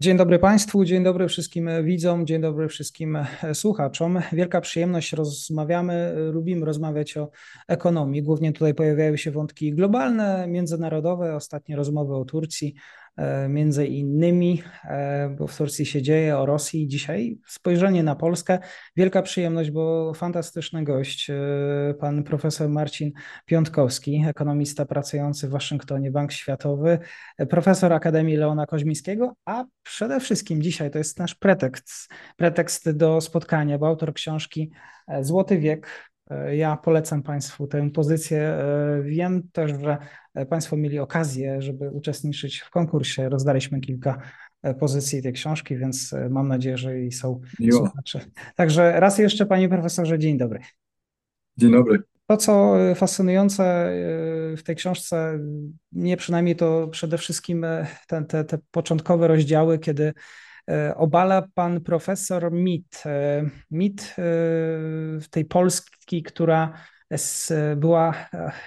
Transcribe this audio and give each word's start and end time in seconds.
Dzień 0.00 0.16
dobry 0.16 0.38
Państwu, 0.38 0.84
dzień 0.84 1.04
dobry 1.04 1.28
wszystkim 1.28 1.70
widzom, 1.84 2.26
dzień 2.26 2.40
dobry 2.40 2.68
wszystkim 2.68 3.18
słuchaczom. 3.52 4.20
Wielka 4.32 4.60
przyjemność, 4.60 5.12
rozmawiamy, 5.12 6.14
lubimy 6.32 6.66
rozmawiać 6.66 7.16
o 7.16 7.30
ekonomii. 7.68 8.22
Głównie 8.22 8.52
tutaj 8.52 8.74
pojawiają 8.74 9.16
się 9.16 9.30
wątki 9.30 9.74
globalne, 9.74 10.46
międzynarodowe, 10.48 11.36
ostatnie 11.36 11.76
rozmowy 11.76 12.14
o 12.14 12.24
Turcji, 12.24 12.74
między 13.48 13.86
innymi, 13.86 14.62
e, 14.84 15.28
bo 15.38 15.46
w 15.46 15.56
Turcji 15.56 15.86
się 15.86 16.02
dzieje, 16.02 16.38
o 16.38 16.46
Rosji 16.46 16.88
dzisiaj. 16.88 17.38
Spojrzenie 17.46 18.02
na 18.02 18.16
Polskę. 18.16 18.58
Wielka 18.96 19.22
przyjemność, 19.22 19.70
bo 19.70 20.14
fantastyczny 20.14 20.84
gość, 20.84 21.30
e, 21.30 21.34
pan 22.00 22.24
profesor 22.24 22.68
Marcin 22.68 23.12
Piątkowski, 23.44 24.24
ekonomista 24.28 24.84
pracujący 24.84 25.48
w 25.48 25.50
Waszyngtonie, 25.50 26.10
Bank 26.10 26.32
Światowy, 26.32 26.98
profesor 27.50 27.92
Akademii 27.92 28.36
Leona 28.36 28.66
Koźmińskiego, 28.66 29.34
a 29.44 29.64
przede 29.82 30.20
wszystkim 30.20 30.62
dzisiaj 30.62 30.90
to 30.90 30.98
jest 30.98 31.18
nasz 31.18 31.34
pretekst, 31.34 32.08
pretekst 32.36 32.90
do 32.90 33.20
spotkania, 33.20 33.78
bo 33.78 33.86
autor 33.86 34.14
książki 34.14 34.70
Złoty 35.20 35.58
Wiek, 35.58 36.13
ja 36.52 36.76
polecam 36.76 37.22
Państwu 37.22 37.66
tę 37.66 37.90
pozycję. 37.90 38.58
Wiem 39.02 39.42
też, 39.52 39.72
że 39.80 39.98
Państwo 40.48 40.76
mieli 40.76 40.98
okazję, 40.98 41.62
żeby 41.62 41.90
uczestniczyć 41.90 42.58
w 42.58 42.70
konkursie. 42.70 43.28
Rozdaliśmy 43.28 43.80
kilka 43.80 44.20
pozycji 44.80 45.22
tej 45.22 45.32
książki, 45.32 45.76
więc 45.76 46.14
mam 46.30 46.48
nadzieję, 46.48 46.78
że 46.78 47.00
i 47.00 47.12
są 47.12 47.40
Miło. 47.60 47.78
słuchacze. 47.78 48.20
Także 48.56 49.00
raz 49.00 49.18
jeszcze, 49.18 49.46
Panie 49.46 49.68
Profesorze, 49.68 50.18
dzień 50.18 50.38
dobry. 50.38 50.60
Dzień 51.56 51.72
dobry. 51.72 52.02
To, 52.26 52.36
co 52.36 52.76
fascynujące 52.94 53.92
w 54.56 54.62
tej 54.64 54.76
książce, 54.76 55.38
mnie 55.92 56.16
przynajmniej 56.16 56.56
to 56.56 56.88
przede 56.88 57.18
wszystkim 57.18 57.66
te, 58.06 58.24
te, 58.24 58.44
te 58.44 58.58
początkowe 58.70 59.28
rozdziały, 59.28 59.78
kiedy 59.78 60.04
E, 60.06 60.12
obala 60.96 61.48
pan 61.54 61.80
profesor 61.80 62.52
mit. 62.52 63.02
E, 63.06 63.44
mit 63.70 64.14
e, 64.18 64.22
tej 65.30 65.44
Polski, 65.44 66.22
która 66.22 66.72
była 67.76 68.14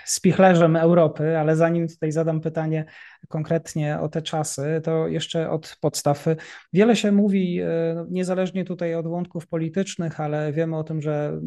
spichlerzem 0.06 0.76
Europy, 0.76 1.38
ale 1.38 1.56
zanim 1.56 1.88
tutaj 1.88 2.12
zadam 2.12 2.42
pytanie 2.42 2.86
konkretnie 3.28 4.00
o 4.00 4.10
te 4.10 4.22
czasy, 4.22 4.82
to 4.84 5.08
jeszcze 5.08 5.50
od 5.50 5.78
podstaw. 5.82 6.26
Wiele 6.74 6.96
się 6.96 7.12
mówi, 7.12 7.62
niezależnie 8.10 8.66
tutaj 8.66 8.96
od 8.96 9.08
wątków 9.08 9.48
politycznych, 9.48 10.20
ale 10.20 10.54
wiemy 10.54 10.78
o 10.78 10.84
tym, 10.84 11.02
że 11.02 11.40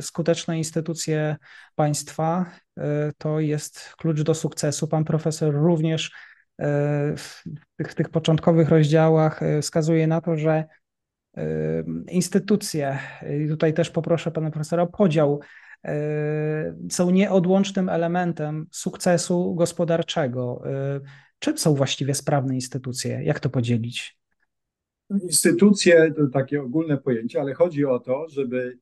skuteczne 0.00 0.58
instytucje 0.58 1.36
państwa 1.74 2.46
to 3.18 3.40
jest 3.40 3.94
klucz 3.98 4.22
do 4.22 4.34
sukcesu. 4.34 4.88
Pan 4.88 5.04
profesor 5.04 5.54
również 5.54 6.12
w 7.16 7.42
tych, 7.76 7.92
w 7.92 7.94
tych 7.94 8.08
początkowych 8.08 8.68
rozdziałach 8.68 9.42
e, 9.42 9.62
wskazuje 9.62 10.06
na 10.06 10.20
to, 10.20 10.36
że 10.36 10.64
e, 11.36 11.44
instytucje, 12.08 12.98
i 13.44 13.48
tutaj 13.48 13.74
też 13.74 13.90
poproszę 13.90 14.30
pana 14.30 14.50
profesora 14.50 14.82
o 14.82 14.86
podział, 14.86 15.40
e, 15.84 16.76
są 16.90 17.10
nieodłącznym 17.10 17.88
elementem 17.88 18.66
sukcesu 18.70 19.54
gospodarczego. 19.54 20.62
Czym 21.38 21.58
są 21.58 21.74
właściwie 21.74 22.14
sprawne 22.14 22.54
instytucje? 22.54 23.24
Jak 23.24 23.40
to 23.40 23.50
podzielić? 23.50 24.18
Instytucje 25.22 26.12
to 26.16 26.26
takie 26.26 26.62
ogólne 26.62 26.96
pojęcie, 26.96 27.40
ale 27.40 27.54
chodzi 27.54 27.84
o 27.84 27.98
to, 27.98 28.28
żeby 28.28 28.78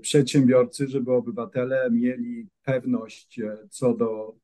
przedsiębiorcy, 0.00 0.88
żeby 0.88 1.12
obywatele 1.12 1.90
mieli 1.90 2.48
pewność 2.62 3.40
co 3.70 3.94
do 3.94 4.34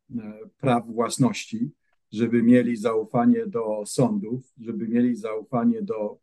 praw 0.61 0.87
własności, 0.87 1.71
żeby 2.13 2.43
mieli 2.43 2.77
zaufanie 2.77 3.47
do 3.47 3.83
sądów, 3.87 4.53
żeby 4.61 4.89
mieli 4.89 5.17
zaufanie 5.17 5.83
do 5.83 6.19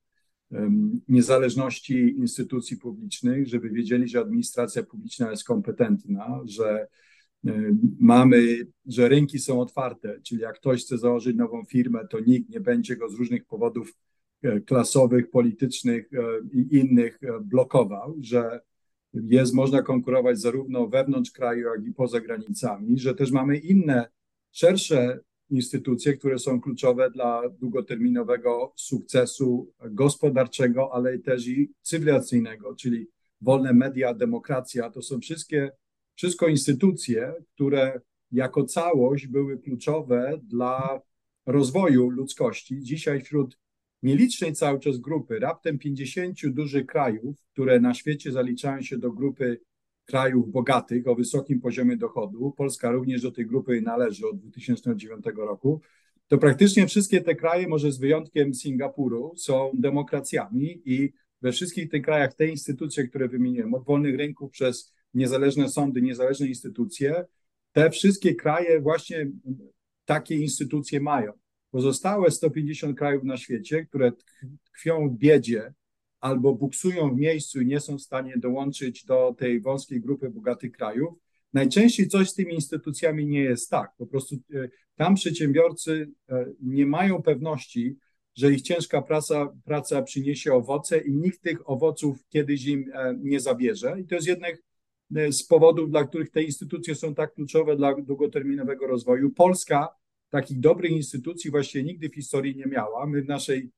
niezależności 1.08 2.18
instytucji 2.18 2.78
publicznych, 2.78 3.48
żeby 3.48 3.70
wiedzieli, 3.70 4.08
że 4.08 4.20
administracja 4.20 4.84
publiczna 4.84 5.31
jest 5.31 5.44
kompetentna, 5.44 6.42
że 6.46 6.88
mamy, 8.00 8.68
że 8.86 9.09
rynki 9.09 9.40
są 9.40 9.62
otwarte, 9.62 10.22
czyli 10.22 10.42
jak 10.42 10.56
ktoś 10.56 10.84
chce 10.84 10.98
założyć 10.98 11.38
nową 11.38 11.66
firmę, 11.66 12.08
to 12.08 12.19
nikt 12.19 12.50
nie 12.50 12.59
będzie 12.59 12.96
go 12.96 13.09
z 13.09 13.14
różnych 13.14 13.46
powodów 13.46 13.94
e, 14.44 14.59
klasowych, 14.62 15.30
politycznych 15.30 16.09
e, 16.14 16.19
i 16.54 16.78
innych 16.78 17.19
e, 17.24 17.40
blokował, 17.42 18.16
że 18.19 18.59
jest 19.14 19.54
można 19.54 19.81
konkurować 19.81 20.40
zarówno 20.40 20.88
wewnątrz 20.88 21.31
kraju, 21.31 21.68
jak 21.75 21.86
i 21.86 21.94
poza 21.94 22.22
granicami, 22.22 23.00
że 23.00 23.16
też 23.16 23.31
mamy 23.31 23.58
inne, 23.58 24.09
szersze 24.52 25.19
instytucje, 25.50 26.18
które 26.18 26.40
są 26.40 26.62
kluczowe 26.62 27.12
dla 27.12 27.50
długoterminowego 27.50 28.74
sukcesu 28.75 29.74
gospodarczego, 29.91 30.94
ale 30.94 31.19
też 31.19 31.47
i 31.47 31.72
cywilizacyjnego, 31.81 32.75
czyli 32.75 33.08
wolne 33.41 33.74
media, 33.74 34.13
demokracja. 34.13 34.90
To 34.90 35.02
są 35.02 35.19
wszystkie, 35.19 35.72
wszystko 36.16 36.47
instytucje, 36.47 37.34
które 37.56 38.02
jako 38.31 38.63
całość 38.63 39.28
były 39.28 39.57
kluczowe 39.57 40.40
dla 40.44 41.02
rozwoju 41.46 42.09
ludzkości. 42.09 42.81
Dzisiaj 42.81 43.22
wśród 43.22 43.57
nielicznej 44.03 44.53
cały 44.53 44.80
czas 44.80 44.97
grupy, 44.97 45.40
raptem 45.40 45.80
50 45.80 46.47
dużych 46.47 46.86
krajów, 46.86 47.36
które 47.53 47.80
na 47.80 47.94
świecie 47.94 48.31
zaliczają 48.31 48.81
się 48.81 48.97
do 48.97 49.12
grupy 49.12 49.62
krajów 50.07 50.51
bogatych 50.51 51.07
o 51.07 51.16
wysokim 51.16 51.62
poziomie 51.62 51.97
dochodu, 51.97 52.53
Polska 52.57 52.91
również 52.91 53.22
do 53.22 53.31
tej 53.31 53.45
grupy 53.45 53.81
należy 53.81 54.28
od 54.28 54.40
2009 54.40 55.25
roku, 55.35 55.81
to 56.28 56.38
praktycznie 56.38 56.88
wszystkie 56.88 57.22
te 57.22 57.35
kraje, 57.35 57.68
może 57.68 57.91
z 57.91 57.97
wyjątkiem 57.97 58.53
Singapuru, 58.53 59.34
są 59.38 59.72
demokracjami 59.73 60.81
i 60.85 61.13
we 61.41 61.51
wszystkich 61.51 61.90
tych 61.90 62.01
krajach 62.01 62.34
te 62.34 62.47
instytucje, 62.47 63.07
które 63.07 63.28
wymieniłem, 63.28 63.73
od 63.73 63.85
wolnych 63.85 64.16
rynków 64.16 64.51
przez 64.51 64.94
niezależne 65.13 65.69
sądy, 65.69 66.01
niezależne 66.01 66.47
instytucje, 66.47 67.25
te 67.72 67.89
wszystkie 67.89 68.35
kraje 68.35 68.81
właśnie 68.81 69.31
takie 70.06 70.35
instytucje 70.35 71.00
mają. 71.00 71.31
Pozostałe 71.72 72.31
150 72.31 72.97
krajów 72.97 73.24
na 73.24 73.38
świecie, 73.38 73.85
które 73.85 74.12
tkwią 74.63 75.09
w 75.09 75.18
biedzie, 75.18 75.74
albo 76.28 76.56
buksują 76.56 77.16
w 77.16 77.18
miejscu 77.18 77.62
i 77.62 77.66
nie 77.66 77.80
są 77.80 77.98
w 77.98 78.02
stanie 78.02 78.34
dołączyć 78.38 79.06
do 79.06 79.36
tej 79.38 79.62
wąskiej 79.62 80.02
grupy 80.02 80.30
bogatych 80.30 80.72
krajów, 80.72 81.14
najczęściej 81.54 82.08
coś 82.08 82.30
z 82.30 82.34
tymi 82.34 82.54
instytucjami 82.54 83.28
nie 83.28 83.42
jest 83.42 83.70
tak. 83.70 83.92
Po 83.98 84.08
prostu 84.08 84.36
e, 84.36 84.70
tam 84.96 85.16
przedsiębiorcy 85.16 86.12
e, 86.30 86.46
nie 86.62 86.86
mają 86.86 87.22
pewności, 87.22 87.98
że 88.36 88.52
ich 88.52 88.62
ciężka 88.62 89.02
praca, 89.02 89.54
praca 89.66 90.02
przyniesie 90.02 90.54
owoce 90.54 90.98
i 90.98 91.14
nikt 91.14 91.42
tych 91.42 91.70
owoców 91.70 92.28
kiedyś 92.30 92.66
im 92.66 92.92
e, 92.94 93.16
nie 93.20 93.40
zabierze. 93.40 93.96
I 94.02 94.06
to 94.06 94.16
jest 94.16 94.28
jednak 94.28 94.58
z 95.30 95.44
powodów, 95.44 95.90
dla 95.90 96.04
których 96.04 96.31
te 96.31 96.44
instytucje 96.44 96.96
są 96.96 97.16
tak 97.16 97.34
kluczowe 97.34 97.75
dla 97.75 97.96
długoterminowego 97.96 98.88
rozwoju. 98.88 99.30
Polska 99.30 99.88
takich 100.30 100.60
dobrych 100.60 100.92
instytucji 100.92 101.51
właściwie 101.51 101.84
nigdy 101.84 102.10
w 102.10 102.16
historii 102.16 102.56
nie 102.56 102.66
miała. 102.66 103.06
My 103.06 103.22
w 103.22 103.28
naszej, 103.28 103.69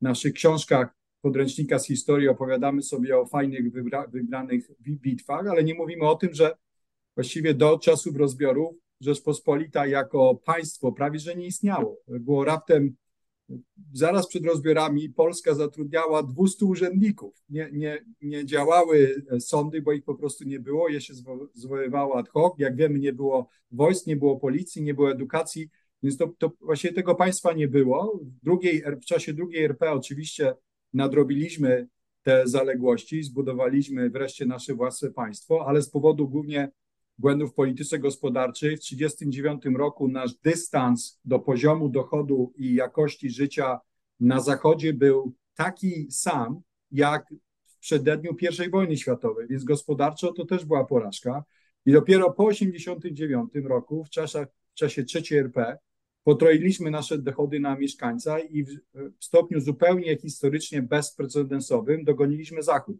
naszych 0.00 0.32
książkach 0.32 0.95
podręcznika 1.26 1.78
z 1.78 1.86
historii 1.86 2.28
opowiadamy 2.28 2.82
sobie 2.82 3.18
o 3.18 3.26
fajnych, 3.26 3.72
wybra- 3.72 4.10
wygranych 4.10 4.70
bitwach, 4.80 5.46
ale 5.46 5.64
nie 5.64 5.74
mówimy 5.74 6.08
o 6.08 6.14
tym, 6.14 6.34
że 6.34 6.56
właściwie 7.16 7.54
do 7.54 7.78
czasów 7.78 8.16
rozbiorów 8.16 8.76
Rzeczpospolita 9.00 9.86
jako 9.86 10.34
państwo 10.34 10.92
prawie 10.92 11.18
że 11.18 11.36
nie 11.36 11.46
istniało. 11.46 11.96
Było 12.08 12.44
raptem 12.44 12.96
zaraz 13.92 14.28
przed 14.28 14.46
rozbiorami 14.46 15.10
Polska 15.10 15.54
zatrudniała 15.54 16.22
200 16.22 16.66
urzędników. 16.66 17.34
Nie, 17.48 17.70
nie, 17.72 18.04
nie 18.22 18.46
działały 18.46 19.24
sądy, 19.38 19.82
bo 19.82 19.92
ich 19.92 20.04
po 20.04 20.14
prostu 20.14 20.44
nie 20.44 20.60
było, 20.60 20.88
je 20.88 21.00
się 21.00 21.14
zwoływało 21.54 22.18
ad 22.18 22.28
hoc. 22.28 22.54
Jak 22.58 22.76
wiemy, 22.76 22.98
nie 22.98 23.12
było 23.12 23.48
wojsk, 23.70 24.06
nie 24.06 24.16
było 24.16 24.36
policji, 24.36 24.82
nie 24.82 24.94
było 24.94 25.10
edukacji, 25.10 25.70
więc 26.02 26.16
to, 26.16 26.32
to 26.38 26.52
właściwie 26.60 26.94
tego 26.94 27.14
państwa 27.14 27.52
nie 27.52 27.68
było. 27.68 28.20
W, 28.22 28.44
drugiej, 28.44 28.82
w 29.02 29.04
czasie 29.04 29.32
drugiej 29.32 29.64
RP 29.64 29.92
oczywiście 29.92 30.54
nadrobiliśmy 30.96 31.88
te 32.22 32.48
zaległości, 32.48 33.22
zbudowaliśmy 33.22 34.10
wreszcie 34.10 34.46
nasze 34.46 34.74
własne 34.74 35.10
państwo, 35.10 35.66
ale 35.66 35.82
z 35.82 35.90
powodu 35.90 36.28
głównie 36.28 36.70
błędów 37.18 37.54
gospodarczej. 37.98 38.76
W 38.76 38.80
1939 38.80 39.78
roku 39.78 40.08
nasz 40.08 40.34
dystans 40.34 41.20
do 41.24 41.38
poziomu 41.38 41.88
dochodu 41.88 42.52
i 42.56 42.74
jakości 42.74 43.30
życia 43.30 43.80
na 44.20 44.40
Zachodzie 44.40 44.92
był 44.92 45.32
taki 45.54 46.06
sam, 46.10 46.60
jak 46.90 47.34
w 47.66 47.78
przededniu 47.78 48.36
I 48.66 48.70
wojny 48.70 48.96
światowej, 48.96 49.46
więc 49.48 49.64
gospodarczo 49.64 50.32
to 50.32 50.44
też 50.44 50.64
była 50.64 50.84
porażka. 50.84 51.44
I 51.86 51.92
dopiero 51.92 52.32
po 52.32 52.48
1989 52.48 53.68
roku, 53.68 54.04
w, 54.04 54.10
czasach, 54.10 54.48
w 54.70 54.74
czasie 54.74 55.04
III 55.14 55.38
RP, 55.38 55.78
potroiliśmy 56.26 56.90
nasze 56.90 57.18
dochody 57.18 57.60
na 57.60 57.76
mieszkańca 57.76 58.38
i 58.38 58.64
w, 58.64 58.70
stopniu 59.20 59.60
zupełnie 59.60 60.16
historycznie 60.16 60.82
bezprecedensowym 60.82 62.04
dogoniliśmy 62.04 62.62
Zachód. 62.62 62.96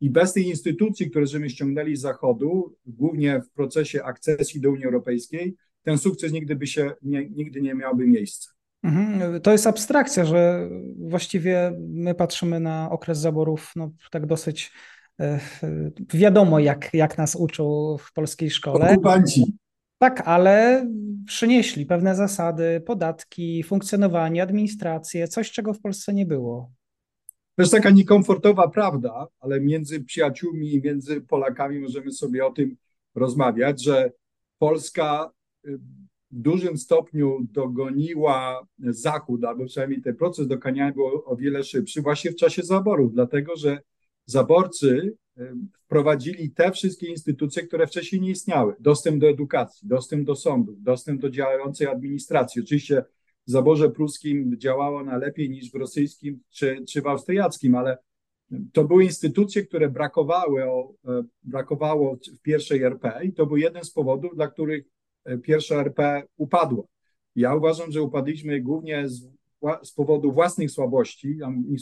I 0.00 0.10
bez 0.10 0.32
tej 0.32 0.46
instytucji, 0.46 1.10
które 1.10 1.26
żeśmy 1.26 1.50
ściągnęli 1.50 1.96
z 1.96 2.00
Zachodu, 2.00 2.76
głównie 2.86 3.40
w 3.40 3.50
procesie 3.50 4.04
akcesji 4.04 4.60
do 4.60 4.70
Unii 4.70 4.84
Europejskiej, 4.84 5.56
ten 5.82 5.98
sukces 5.98 6.32
nigdy 6.32 6.56
by 6.56 6.66
się 6.66 6.92
nie, 7.02 7.28
nigdy 7.30 7.60
nie 7.60 7.74
miałby 7.74 8.06
miejsca. 8.06 8.50
Mhm. 8.82 9.40
To 9.40 9.52
jest 9.52 9.66
abstrakcja, 9.66 10.24
że 10.24 10.70
właściwie 10.98 11.72
my 11.78 12.14
patrzymy 12.14 12.60
na 12.60 12.90
okres 12.90 13.18
zaborów 13.18 13.72
no, 13.76 13.90
tak 14.10 14.26
dosyć 14.26 14.72
e, 15.20 15.40
wiadomo, 16.14 16.58
jak, 16.58 16.94
jak 16.94 17.18
nas 17.18 17.36
uczą 17.36 17.96
w 18.00 18.12
polskiej 18.12 18.50
szkole. 18.50 18.90
Okupanci. 18.90 19.57
Tak, 19.98 20.22
ale 20.24 20.86
przynieśli 21.26 21.86
pewne 21.86 22.14
zasady, 22.14 22.82
podatki, 22.86 23.62
funkcjonowanie, 23.62 24.42
administrację, 24.42 25.28
coś, 25.28 25.50
czego 25.50 25.74
w 25.74 25.80
Polsce 25.80 26.14
nie 26.14 26.26
było. 26.26 26.72
To 27.56 27.62
jest 27.62 27.72
taka 27.72 27.90
niekomfortowa 27.90 28.68
prawda, 28.68 29.26
ale 29.40 29.60
między 29.60 30.04
przyjaciółmi 30.04 30.74
i 30.74 30.82
między 30.82 31.20
Polakami 31.20 31.80
możemy 31.80 32.12
sobie 32.12 32.46
o 32.46 32.50
tym 32.50 32.76
rozmawiać, 33.14 33.84
że 33.84 34.12
Polska 34.58 35.30
y, 35.66 35.78
w 36.30 36.40
dużym 36.40 36.78
stopniu 36.78 37.38
dogoniła 37.52 38.66
Zachód, 38.78 39.44
albo 39.44 39.66
przynajmniej 39.66 40.02
ten 40.02 40.16
proces 40.16 40.48
doganiania 40.48 40.92
był 40.92 41.22
o 41.24 41.36
wiele 41.36 41.64
szybszy 41.64 42.02
właśnie 42.02 42.30
w 42.30 42.36
czasie 42.36 42.62
zaborów, 42.62 43.12
dlatego 43.12 43.56
że 43.56 43.78
zaborcy 44.26 45.16
wprowadzili 45.84 46.50
te 46.50 46.72
wszystkie 46.72 47.06
instytucje, 47.06 47.62
które 47.62 47.86
wcześniej 47.86 48.20
nie 48.20 48.30
istniały. 48.30 48.74
Dostęp 48.80 49.20
do 49.20 49.28
edukacji, 49.28 49.88
dostęp 49.88 50.26
do 50.26 50.36
sądów, 50.36 50.82
dostęp 50.82 51.20
do 51.20 51.30
działającej 51.30 51.86
administracji. 51.86 52.62
Oczywiście 52.62 53.04
w 53.46 53.50
zaborze 53.50 53.90
pruskim 53.90 54.58
działała 54.58 55.00
ona 55.00 55.16
lepiej 55.16 55.50
niż 55.50 55.70
w 55.72 55.74
rosyjskim 55.74 56.40
czy, 56.50 56.84
czy 56.88 57.02
w 57.02 57.06
austriackim, 57.06 57.74
ale 57.74 57.98
to 58.72 58.84
były 58.84 59.04
instytucje, 59.04 59.66
które 59.66 59.88
brakowały, 59.90 60.62
e, 60.62 60.88
brakowało 61.42 62.16
w 62.38 62.40
pierwszej 62.42 62.82
RP 62.82 63.20
i 63.24 63.32
to 63.32 63.46
był 63.46 63.56
jeden 63.56 63.84
z 63.84 63.90
powodów, 63.90 64.34
dla 64.34 64.48
których 64.48 64.84
e, 65.24 65.38
pierwsza 65.38 65.74
RP 65.74 66.22
upadła. 66.36 66.84
Ja 67.36 67.54
uważam, 67.54 67.92
że 67.92 68.02
upadliśmy 68.02 68.60
głównie 68.60 69.08
z, 69.08 69.28
z 69.82 69.92
powodu 69.92 70.32
własnych 70.32 70.70
słabości. 70.70 71.38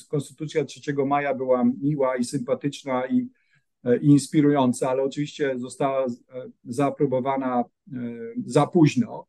Konstytucja 0.09 0.65
3 0.65 0.81
maja 1.07 1.35
była 1.35 1.65
miła 1.83 2.17
i 2.17 2.25
sympatyczna 2.25 3.07
i, 3.07 3.29
i 4.03 4.07
inspirująca, 4.07 4.91
ale 4.91 5.03
oczywiście 5.03 5.59
została 5.59 6.07
zaaprobowana 6.65 7.65
za 8.47 8.67
późno. 8.67 9.27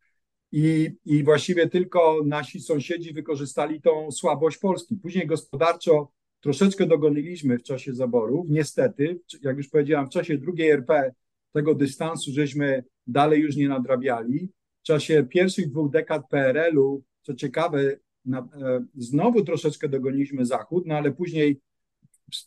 I, 0.51 0.92
I 1.06 1.24
właściwie 1.24 1.69
tylko 1.69 2.18
nasi 2.25 2.59
sąsiedzi 2.59 3.13
wykorzystali 3.13 3.81
tą 3.81 4.12
słabość 4.12 4.57
Polski. 4.57 4.95
Później 4.95 5.27
gospodarczo 5.27 6.12
troszeczkę 6.42 6.86
dogoniliśmy 6.86 7.57
w 7.57 7.63
czasie 7.63 7.94
zaborów. 7.94 8.45
Niestety, 8.50 9.19
jak 9.42 9.57
już 9.57 9.69
powiedziałam, 9.69 10.07
w 10.07 10.13
czasie 10.13 10.38
drugiej 10.38 10.69
RP 10.69 11.13
tego 11.54 11.75
dystansu 11.75 12.31
żeśmy 12.31 12.83
dalej 13.07 13.42
już 13.42 13.56
nie 13.56 13.69
nadrabiali. 13.69 14.50
W 14.80 14.83
czasie 14.83 15.24
pierwszych 15.30 15.69
dwóch 15.69 15.92
dekad 15.92 16.30
PRL-u, 16.30 17.04
co 17.21 17.33
ciekawe, 17.33 17.98
na, 18.25 18.39
e, 18.39 18.86
znowu 18.95 19.44
troszeczkę 19.44 19.89
dogoniliśmy 19.89 20.45
Zachód, 20.45 20.83
no 20.88 20.95
ale 20.95 21.12
później 21.12 21.59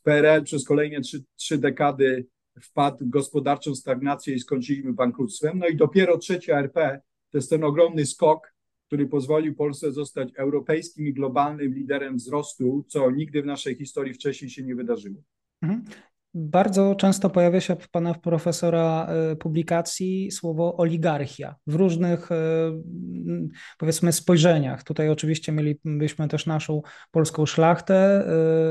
PRL 0.04 0.44
przez 0.44 0.64
kolejne 0.64 1.00
trzy, 1.00 1.24
trzy 1.36 1.58
dekady 1.58 2.26
wpadł 2.62 3.04
w 3.04 3.08
gospodarczą 3.08 3.74
stagnację 3.74 4.34
i 4.34 4.40
skończyliśmy 4.40 4.92
bankructwem. 4.92 5.58
No 5.58 5.68
i 5.68 5.76
dopiero 5.76 6.18
trzecia 6.18 6.58
RP 6.58 7.00
to 7.30 7.38
jest 7.38 7.50
ten 7.50 7.64
ogromny 7.64 8.06
skok, 8.06 8.54
który 8.86 9.06
pozwolił 9.06 9.54
Polsce 9.54 9.92
zostać 9.92 10.28
europejskim 10.36 11.06
i 11.06 11.12
globalnym 11.12 11.74
liderem 11.74 12.16
wzrostu, 12.16 12.84
co 12.88 13.10
nigdy 13.10 13.42
w 13.42 13.46
naszej 13.46 13.74
historii 13.74 14.14
wcześniej 14.14 14.50
się 14.50 14.62
nie 14.62 14.74
wydarzyło. 14.74 15.22
Bardzo 16.34 16.94
często 16.94 17.30
pojawia 17.30 17.60
się 17.60 17.76
w 17.76 17.88
pana 17.88 18.14
profesora 18.14 19.06
e, 19.06 19.36
publikacji 19.36 20.30
słowo 20.30 20.76
oligarchia 20.76 21.54
w 21.66 21.74
różnych, 21.74 22.32
e, 22.32 22.36
powiedzmy, 23.78 24.12
spojrzeniach. 24.12 24.82
Tutaj 24.82 25.08
oczywiście 25.08 25.52
mielibyśmy 25.52 26.28
też 26.28 26.46
naszą 26.46 26.82
polską 27.10 27.46
szlachtę. 27.46 27.94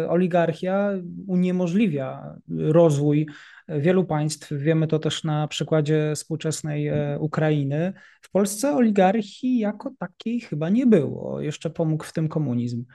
E, 0.03 0.09
oligarchia 0.09 0.91
uniemożliwia 1.27 2.35
rozwój 2.57 3.27
wielu 3.67 4.05
państw. 4.05 4.51
Wiemy 4.51 4.87
to 4.87 4.99
też 4.99 5.23
na 5.23 5.47
przykładzie 5.47 6.13
współczesnej 6.15 6.91
Ukrainy. 7.19 7.93
W 8.21 8.31
Polsce 8.31 8.75
oligarchii 8.75 9.59
jako 9.59 9.91
takiej 9.99 10.39
chyba 10.39 10.69
nie 10.69 10.85
było. 10.85 11.41
Jeszcze 11.41 11.69
pomógł 11.69 12.03
w 12.03 12.13
tym 12.13 12.27
komunizm. 12.27 12.85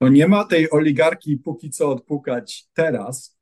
No 0.00 0.08
nie 0.08 0.28
ma 0.28 0.44
tej 0.44 0.70
oligarchii 0.70 1.36
póki 1.36 1.70
co 1.70 1.90
odpukać 1.90 2.66
teraz, 2.74 3.37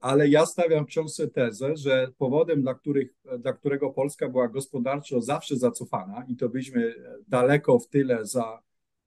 ale 0.00 0.28
ja 0.28 0.46
stawiam 0.46 0.84
w 0.84 0.88
książce 0.88 1.28
tezę, 1.28 1.76
że 1.76 2.08
powodem, 2.18 2.62
dla, 2.62 2.74
których, 2.74 3.14
dla 3.38 3.52
którego 3.52 3.90
Polska 3.90 4.28
była 4.28 4.48
gospodarczo 4.48 5.20
zawsze 5.20 5.56
zacofana 5.56 6.24
i 6.28 6.36
to 6.36 6.48
byliśmy 6.48 6.94
daleko 7.28 7.78
w 7.78 7.88
tyle 7.88 8.26
za, 8.26 8.62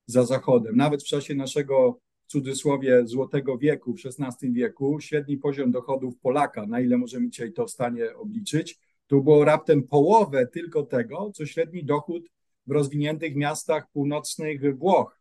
za 0.06 0.26
Zachodem, 0.26 0.76
nawet 0.76 1.04
w 1.04 1.08
czasie 1.08 1.36
naszego 1.36 2.00
w 2.28 2.32
cudzysłowie 2.32 3.08
złotego 3.08 3.58
wieku 3.58 3.94
w 3.94 4.00
XVI 4.06 4.54
wieku, 4.54 5.00
średni 5.00 5.38
poziom 5.38 5.72
dochodów 5.72 6.18
Polaka, 6.20 6.66
na 6.66 6.80
ile 6.80 6.98
możemy 6.98 7.30
dzisiaj 7.30 7.54
to 7.54 7.66
w 7.66 7.72
stanie 7.72 8.16
obliczyć, 8.16 8.80
to 9.08 9.22
było 9.22 9.46
raptem 9.46 9.84
połowę 9.84 10.48
tylko 10.48 10.84
tego, 10.84 11.32
co 11.34 11.46
średni 11.46 11.84
dochód 11.84 12.30
w 12.68 12.72
rozwiniętych 12.72 13.36
miastach 13.36 13.92
północnych 13.92 14.78
Włoch. 14.78 15.20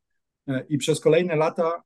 E, 0.49 0.64
i 0.69 0.79
przez 0.79 1.00
kolejne 1.00 1.37
lata 1.37 1.82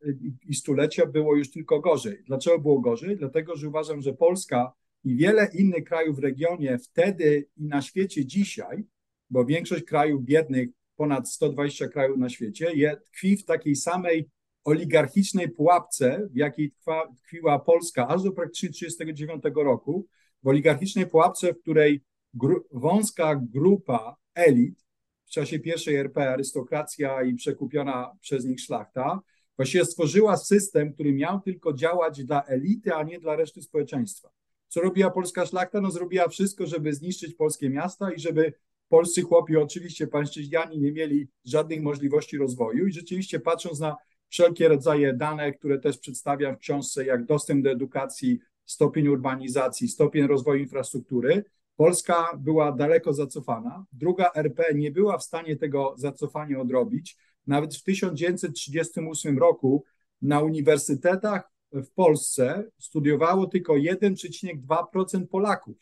i 0.49 0.55
stulecia 0.55 1.06
było 1.06 1.37
już 1.37 1.50
tylko 1.50 1.81
gorzej. 1.81 2.22
Dlaczego 2.26 2.58
było 2.58 2.81
gorzej? 2.81 3.16
Dlatego, 3.16 3.56
że 3.56 3.69
uważam, 3.69 4.00
że 4.00 4.12
Polska 4.12 4.72
i 5.05 5.16
wiele 5.16 5.49
innych 5.55 5.84
krajów 5.84 6.16
w 6.16 6.22
regionie 6.22 6.78
wtedy 6.78 7.46
i 7.56 7.64
na 7.64 7.82
świecie 7.82 8.27
dzisiaj, 8.27 8.84
bo 9.31 9.44
większość 9.44 9.84
krajów 9.84 10.24
biednych, 10.24 10.69
ponad 10.96 11.29
120 11.29 11.88
krajów 11.88 12.19
na 12.19 12.29
świecie, 12.29 12.72
je, 12.74 12.96
tkwi 12.96 13.36
w 13.36 13.44
takiej 13.44 13.77
samej 13.77 14.29
oligarchicznej 14.65 15.48
pułapce, 15.48 16.29
w 16.31 16.36
jakiej 16.36 16.70
tkwa, 16.70 17.12
tkwiła 17.17 17.58
Polska 17.58 18.08
aż 18.08 18.22
do 18.22 18.32
praktycznie 18.32 18.69
1939 18.69 19.56
roku, 19.67 20.06
w 20.43 20.48
oligarchicznej 20.48 21.06
pułapce, 21.06 21.55
w 21.55 21.60
której 21.60 22.00
gru, 22.34 22.67
wąska 22.72 23.41
grupa 23.53 24.17
elit 24.34 24.88
w 25.29 25.31
czasie 25.31 25.58
pierwszej 25.58 25.97
RP 25.97 26.31
arystokracja 26.31 27.23
i 27.23 27.35
przekupiona 27.35 28.17
przez 28.20 28.44
nich 28.44 28.61
szlachta, 28.61 29.20
właściwie 29.56 29.85
stworzyła 29.85 30.37
system, 30.37 30.93
który 30.93 31.13
miał 31.13 31.41
tylko 31.41 31.73
działać 31.73 32.25
dla 32.25 32.44
elity, 32.44 32.94
a 32.94 33.03
nie 33.03 33.20
dla 33.20 33.37
reszty 33.37 33.63
społeczeństwa. 33.63 34.31
Co 34.69 34.81
robiła 34.81 35.11
polska 35.11 35.47
szlachta? 35.47 35.81
No 35.81 35.91
zrobiła 35.91 36.29
wszystko, 36.29 36.67
żeby 36.67 36.93
zniszczyć 36.93 37.35
polskie 37.35 37.70
miasta 37.70 38.13
i 38.13 38.20
żeby 38.20 38.53
polscy 38.89 39.23
chłopi, 39.23 39.56
oczywiście 39.56 40.06
pańszczyźniani, 40.06 40.79
nie 40.79 40.93
mieli 40.93 41.29
żadnych 41.44 41.82
możliwości 41.82 42.39
rozwoju 42.39 42.87
i 42.87 42.93
rzeczywiście 42.93 43.41
patrząc 43.41 43.81
na 43.81 43.97
wszelkie 44.29 44.69
rodzaje 44.69 45.15
dane, 45.15 45.53
które 45.53 45.79
też 45.79 45.99
przedstawiam 45.99 46.56
w 46.56 46.58
książce, 46.58 47.05
jak 47.05 47.25
dostęp 47.25 47.65
do 47.65 47.70
edukacji, 47.70 48.39
stopień 48.65 49.08
urbanizacji, 49.08 49.89
stopień 49.89 50.27
rozwoju 50.27 50.61
infrastruktury, 50.61 51.44
Polska 51.79 52.39
była 52.39 52.73
daleko 52.73 53.13
zacofana. 53.13 53.85
Druga 53.93 54.31
RP 54.35 54.75
nie 54.75 54.91
była 54.91 55.19
w 55.19 55.23
stanie 55.23 55.56
tego 55.56 55.94
zacofania 55.97 56.61
odrobić. 56.61 57.17
Nawet 57.47 57.77
w 57.77 57.82
1938 57.82 59.39
roku 59.39 59.85
na 60.23 60.41
uniwersytetach 60.41 61.51
w 61.73 61.91
Polsce 61.91 62.70
studiowało 62.79 63.47
tylko 63.47 63.73
1,2% 63.73 65.27
Polaków. 65.27 65.77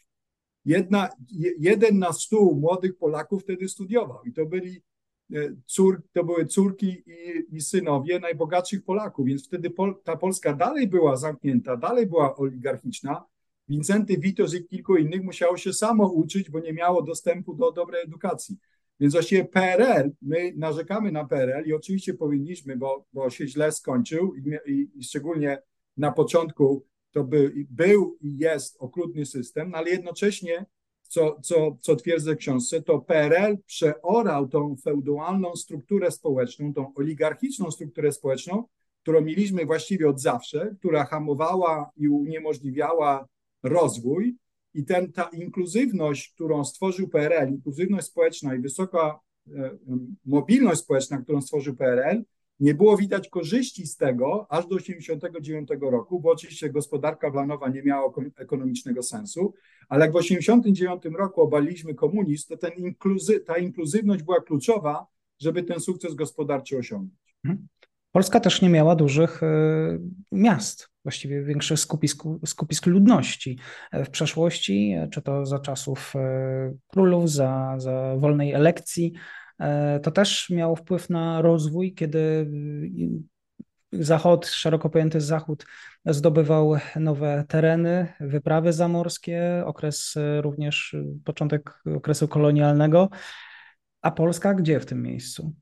Jedna, 0.65 1.09
jeden 1.59 1.99
na 1.99 2.13
stu 2.13 2.55
młodych 2.55 2.99
Polaków 2.99 3.43
wtedy 3.43 3.69
studiował 3.69 4.25
i 4.25 4.33
to 4.33 4.47
byli 4.47 4.83
e, 5.35 5.57
cór, 5.67 6.03
to 6.13 6.25
były 6.25 6.47
córki 6.47 7.03
i, 7.07 7.57
i, 7.57 7.61
synowie 7.61 8.21
najbogatszych 8.21 8.85
Polaków, 8.85 9.27
więc 9.27 9.47
wtedy 9.47 9.71
Pol, 9.71 9.95
ta 10.05 10.17
Polska 10.17 10.53
dalej 10.53 10.89
była 10.89 11.17
zamknięta, 11.17 11.77
dalej 11.77 12.07
była 12.07 12.37
oligarchiczna, 12.37 13.25
Wincenty 13.69 14.19
Witos 14.19 14.55
i 14.55 14.65
kilku 14.65 14.97
innych 14.97 15.23
musiało 15.23 15.57
się 15.57 15.73
samo 15.73 16.09
uczyć, 16.09 16.51
bo 16.51 16.61
nie 16.61 16.73
miało 16.73 17.03
dostępu 17.03 17.55
do 17.55 17.73
dobrej 17.73 18.03
edukacji. 18.03 18.57
Więc 19.01 19.15
właściwie 19.15 19.45
PRL, 19.45 20.13
my 20.23 20.53
narzekamy 20.57 21.13
na 21.13 21.25
PRL 21.25 21.67
i 21.67 21.73
oczywiście 21.73 22.15
powinniśmy, 22.15 22.77
bo, 22.77 23.07
bo 23.13 23.31
się 23.31 23.49
źle 23.49 23.73
skończył 23.73 24.35
i, 24.35 24.71
i, 24.73 24.91
i 24.95 25.05
szczególnie 25.05 25.63
na 25.97 26.13
początku 26.13 26.87
to 27.13 27.25
by, 27.25 27.53
był 27.71 28.19
i 28.21 28.39
jest 28.39 28.77
okrutny 28.79 29.27
system, 29.27 29.71
no 29.71 29.79
ale 29.79 29.91
jednocześnie 29.91 30.67
co, 31.03 31.41
co, 31.43 31.77
co 31.81 31.97
twierdzę 31.97 32.35
w 32.35 32.39
książce, 32.39 32.83
to 32.83 32.99
PRL 32.99 33.59
przeorał 33.67 34.49
tą 34.49 34.77
feudalną 34.85 35.57
strukturę 35.57 36.11
społeczną, 36.11 36.75
tą 36.75 36.95
oligarchiczną 36.95 37.71
strukturę 37.71 38.13
społeczną, 38.13 38.65
którą 39.03 39.21
mieliśmy 39.21 39.67
właściwie 39.67 40.09
od 40.09 40.21
zawsze, 40.21 40.75
która 40.79 41.05
hamowała 41.05 41.91
i 41.97 42.09
uniemożliwiała 42.09 43.27
rozwój. 43.67 44.37
I 44.75 44.85
ten, 44.85 45.13
ta 45.13 45.31
inkluzywność, 45.33 46.33
którą 46.35 46.65
stworzył 46.65 47.09
PRL, 47.09 47.49
inkluzywność 47.49 48.07
społeczna 48.07 48.55
i 48.55 48.59
wysoka 48.59 49.21
e, 49.57 49.71
mobilność 50.25 50.81
społeczna, 50.81 51.19
którą 51.19 51.41
stworzył 51.41 51.77
PRL, 51.77 52.23
nie 52.61 52.75
było 52.75 52.97
widać 52.97 53.29
korzyści 53.29 53.87
z 53.87 53.97
tego 53.97 54.47
aż 54.51 54.67
do 54.67 54.77
1989 54.77 55.69
roku, 55.81 56.21
bo 56.21 56.31
oczywiście 56.31 56.71
gospodarka 56.71 57.31
planowa 57.31 57.69
nie 57.69 57.83
miała 57.83 58.13
ekonomicznego 58.37 59.03
sensu, 59.03 59.55
ale 59.89 60.05
jak 60.05 60.15
w 60.15 60.19
1989 60.19 61.19
roku 61.19 61.43
obaliliśmy 61.43 61.95
komunizm, 61.95 62.49
to 62.49 62.57
ten 62.57 62.73
inkluzy, 62.73 63.41
ta 63.41 63.59
inkluzywność 63.59 64.23
była 64.23 64.41
kluczowa, 64.41 65.07
żeby 65.39 65.63
ten 65.63 65.81
sukces 65.81 66.15
gospodarczy 66.15 66.79
osiągnąć. 66.79 67.37
Mhm. 67.45 67.67
Polska 68.13 68.41
też 68.41 68.63
nie 68.63 68.69
miała 68.69 68.97
dużych 68.97 69.43
e, 69.43 69.99
miast, 70.33 70.89
właściwie 71.07 71.43
większych 71.43 71.79
skupisk, 71.79 72.23
skupisk 72.47 72.87
ludności 72.87 73.59
w 73.93 74.11
przeszłości, 74.11 74.95
czy 75.11 75.23
to 75.23 75.47
za 75.47 75.59
czasów 75.59 76.13
e, 76.17 76.75
królów, 76.87 77.31
za, 77.31 77.75
za 77.79 78.17
wolnej 78.19 78.53
elekcji. 78.53 79.13
E, 79.61 80.01
to 80.01 80.11
też 80.11 80.51
miało 80.51 80.77
wpływ 80.77 81.11
na 81.11 81.43
rozwój, 81.43 81.95
kiedy 81.95 82.51
Zachód, 83.93 84.47
szeroko 84.47 84.91
pojęty 84.91 85.21
Zachód, 85.21 85.67
zdobywał 86.05 86.77
nowe 86.97 87.45
tereny, 87.49 88.13
wyprawy 88.21 88.73
zamorskie, 88.73 89.63
okres 89.67 90.15
również 90.41 90.97
początek 91.25 91.83
okresu 91.97 92.29
kolonialnego. 92.29 93.09
A 94.03 94.11
Polska 94.11 94.55
gdzie 94.55 94.81
w 94.81 94.87
tym 94.87 95.03
miejscu? 95.03 95.53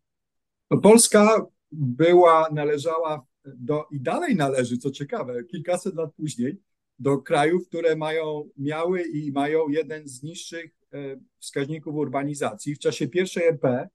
Polska 0.82 1.46
była, 1.72 2.48
należała 2.52 3.26
do, 3.44 3.86
i 3.90 4.00
dalej 4.00 4.36
należy, 4.36 4.78
co 4.78 4.90
ciekawe, 4.90 5.44
kilkaset 5.44 5.94
lat 5.94 6.14
później, 6.16 6.58
do 6.98 7.18
krajów, 7.18 7.68
które 7.68 7.96
mają, 7.96 8.48
miały 8.56 9.02
i 9.02 9.32
mają 9.32 9.68
jeden 9.68 10.08
z 10.08 10.22
niższych 10.22 10.70
e, 10.92 11.20
wskaźników 11.38 11.94
urbanizacji. 11.94 12.74
W 12.74 12.78
czasie 12.78 13.08
pierwszej 13.08 13.44
RP, 13.44 13.88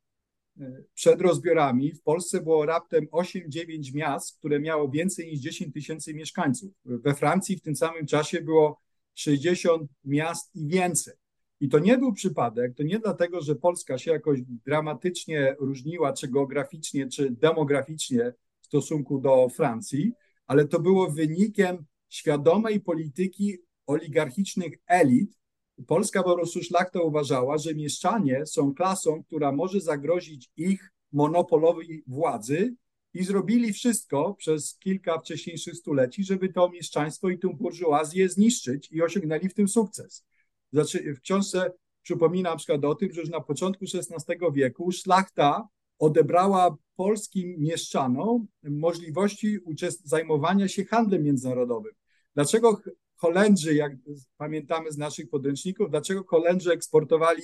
e, 0.60 0.84
przed 0.94 1.22
rozbiorami, 1.22 1.94
w 1.94 2.01
Polsce 2.01 2.41
było 2.41 2.65
raptem 2.65 3.08
8-9 3.12 3.94
miast, 3.94 4.38
które 4.38 4.60
miało 4.60 4.89
więcej 4.89 5.27
niż 5.27 5.39
10 5.39 5.74
tysięcy 5.74 6.13
mieszkańców. 6.13 6.72
We 6.86 7.15
Francji 7.15 7.58
w 7.58 7.62
tym 7.62 7.75
samym 7.75 8.06
czasie 8.06 8.41
było 8.41 8.82
60 9.13 9.91
miast 10.06 10.56
i 10.56 10.68
więcej. 10.68 11.13
I 11.62 11.70
to 11.70 11.79
nie 11.79 11.98
był 11.98 12.13
przypadek, 12.13 12.75
to 12.75 12.84
nie 12.84 13.00
dlatego, 13.00 13.41
że 13.41 13.56
Polska 13.56 13.98
się 13.98 14.12
jakoś 14.12 14.39
dramatycznie 14.65 15.56
różniła, 15.60 16.13
czy 16.13 16.27
geograficznie, 16.27 17.08
czy 17.08 17.32
demograficznie 17.32 18.34
stosunku 18.69 19.19
do 19.19 19.49
Francji, 19.49 20.13
ale 20.47 20.67
to 20.67 20.79
było 20.79 21.11
wynikiem 21.11 21.85
świadomej 22.09 22.79
polityki 22.79 23.57
oligarchicznych 23.88 24.73
elit. 24.88 25.39
Polska 25.88 26.23
po 26.23 26.35
prostu 26.35 26.63
szlachta 26.63 27.01
uważała, 27.01 27.57
że 27.57 27.75
mieszczanie 27.75 28.45
są 28.45 28.73
klasą, 28.73 29.23
która 29.23 29.51
może 29.51 29.81
zagrozić 29.81 30.49
ich 30.57 30.91
monopolowi 31.11 32.03
władzy 32.07 32.75
i 33.13 33.23
zrobili 33.23 33.73
wszystko 33.73 34.33
przez 34.33 34.77
kilka 34.77 35.19
wcześniejszych 35.19 35.75
stuleci, 35.75 36.23
żeby 36.23 36.49
to 36.49 36.69
mieszczaństwo 36.69 37.29
i 37.29 37.39
tę 37.39 37.47
burżuazję 37.59 38.29
zniszczyć 38.29 38.91
i 38.91 39.01
osiągnęli 39.01 39.49
w 39.49 39.53
tym 39.53 39.67
sukces. 39.67 40.25
Znaczy, 40.73 41.13
w 41.13 41.21
książce 41.21 41.71
przypomina 42.01 42.49
na 42.49 42.55
przykład 42.55 42.85
o 42.85 42.95
tym, 42.95 43.11
że 43.13 43.21
już 43.21 43.29
na 43.29 43.41
początku 43.41 43.85
XVI 43.85 44.35
wieku 44.53 44.91
szlachta 44.91 45.67
odebrała 46.00 46.77
polskim 46.96 47.56
mieszczanom 47.60 48.48
możliwości 48.63 49.58
zajmowania 50.03 50.68
się 50.68 50.86
handlem 50.86 51.24
międzynarodowym. 51.24 51.91
Dlaczego 52.36 52.82
Holendrzy, 53.15 53.74
jak 53.74 53.94
pamiętamy 54.38 54.91
z 54.91 54.98
naszych 54.98 55.29
podręczników, 55.29 55.89
dlaczego 55.89 56.24
Holendrzy 56.24 56.72
eksportowali 56.72 57.41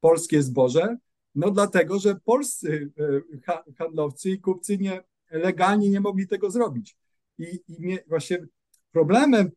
polskie 0.00 0.42
zboże? 0.42 0.96
No 1.34 1.50
dlatego, 1.50 1.98
że 1.98 2.16
polscy 2.24 2.92
e, 3.48 3.72
handlowcy 3.78 4.30
i 4.30 4.40
kupcy 4.40 4.78
nie, 4.78 5.00
legalnie 5.30 5.90
nie 5.90 6.00
mogli 6.00 6.28
tego 6.28 6.50
zrobić. 6.50 6.96
I, 7.38 7.60
i 7.68 7.98
właśnie 8.08 8.46
problemem 8.92 9.50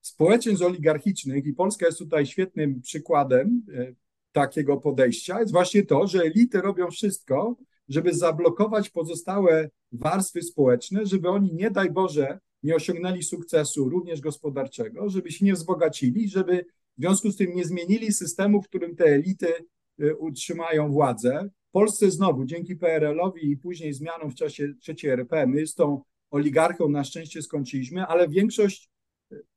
społeczeństw 0.00 0.64
oligarchicznych, 0.64 1.46
i 1.46 1.52
Polska 1.52 1.86
jest 1.86 1.98
tutaj 1.98 2.26
świetnym 2.26 2.80
przykładem 2.80 3.62
e, 3.74 3.94
takiego 4.32 4.76
podejścia, 4.76 5.40
jest 5.40 5.52
właśnie 5.52 5.86
to, 5.86 6.06
że 6.06 6.22
elity 6.22 6.60
robią 6.60 6.90
wszystko, 6.90 7.56
żeby 7.92 8.14
zablokować 8.14 8.90
pozostałe 8.90 9.70
warstwy 9.92 10.42
społeczne, 10.42 11.06
żeby 11.06 11.28
oni, 11.28 11.54
nie 11.54 11.70
daj 11.70 11.90
Boże, 11.90 12.38
nie 12.62 12.74
osiągnęli 12.74 13.22
sukcesu 13.22 13.88
również 13.88 14.20
gospodarczego, 14.20 15.08
żeby 15.08 15.32
się 15.32 15.44
nie 15.44 15.52
wzbogacili, 15.52 16.28
żeby 16.28 16.64
w 16.98 17.00
związku 17.00 17.30
z 17.30 17.36
tym 17.36 17.54
nie 17.54 17.64
zmienili 17.64 18.12
systemu, 18.12 18.62
w 18.62 18.68
którym 18.68 18.96
te 18.96 19.04
elity 19.04 19.54
e, 19.98 20.16
utrzymają 20.16 20.92
władzę. 20.92 21.50
W 21.68 21.72
Polsce 21.72 22.10
znowu, 22.10 22.44
dzięki 22.44 22.76
PRL-owi 22.76 23.50
i 23.50 23.56
później 23.56 23.92
zmianom 23.92 24.30
w 24.30 24.34
czasie 24.34 24.72
III 24.88 25.10
RP, 25.10 25.46
my 25.46 25.66
z 25.66 25.74
tą 25.74 26.02
oligarchą 26.30 26.88
na 26.88 27.04
szczęście 27.04 27.42
skończyliśmy, 27.42 28.06
ale 28.06 28.28
większość 28.28 28.90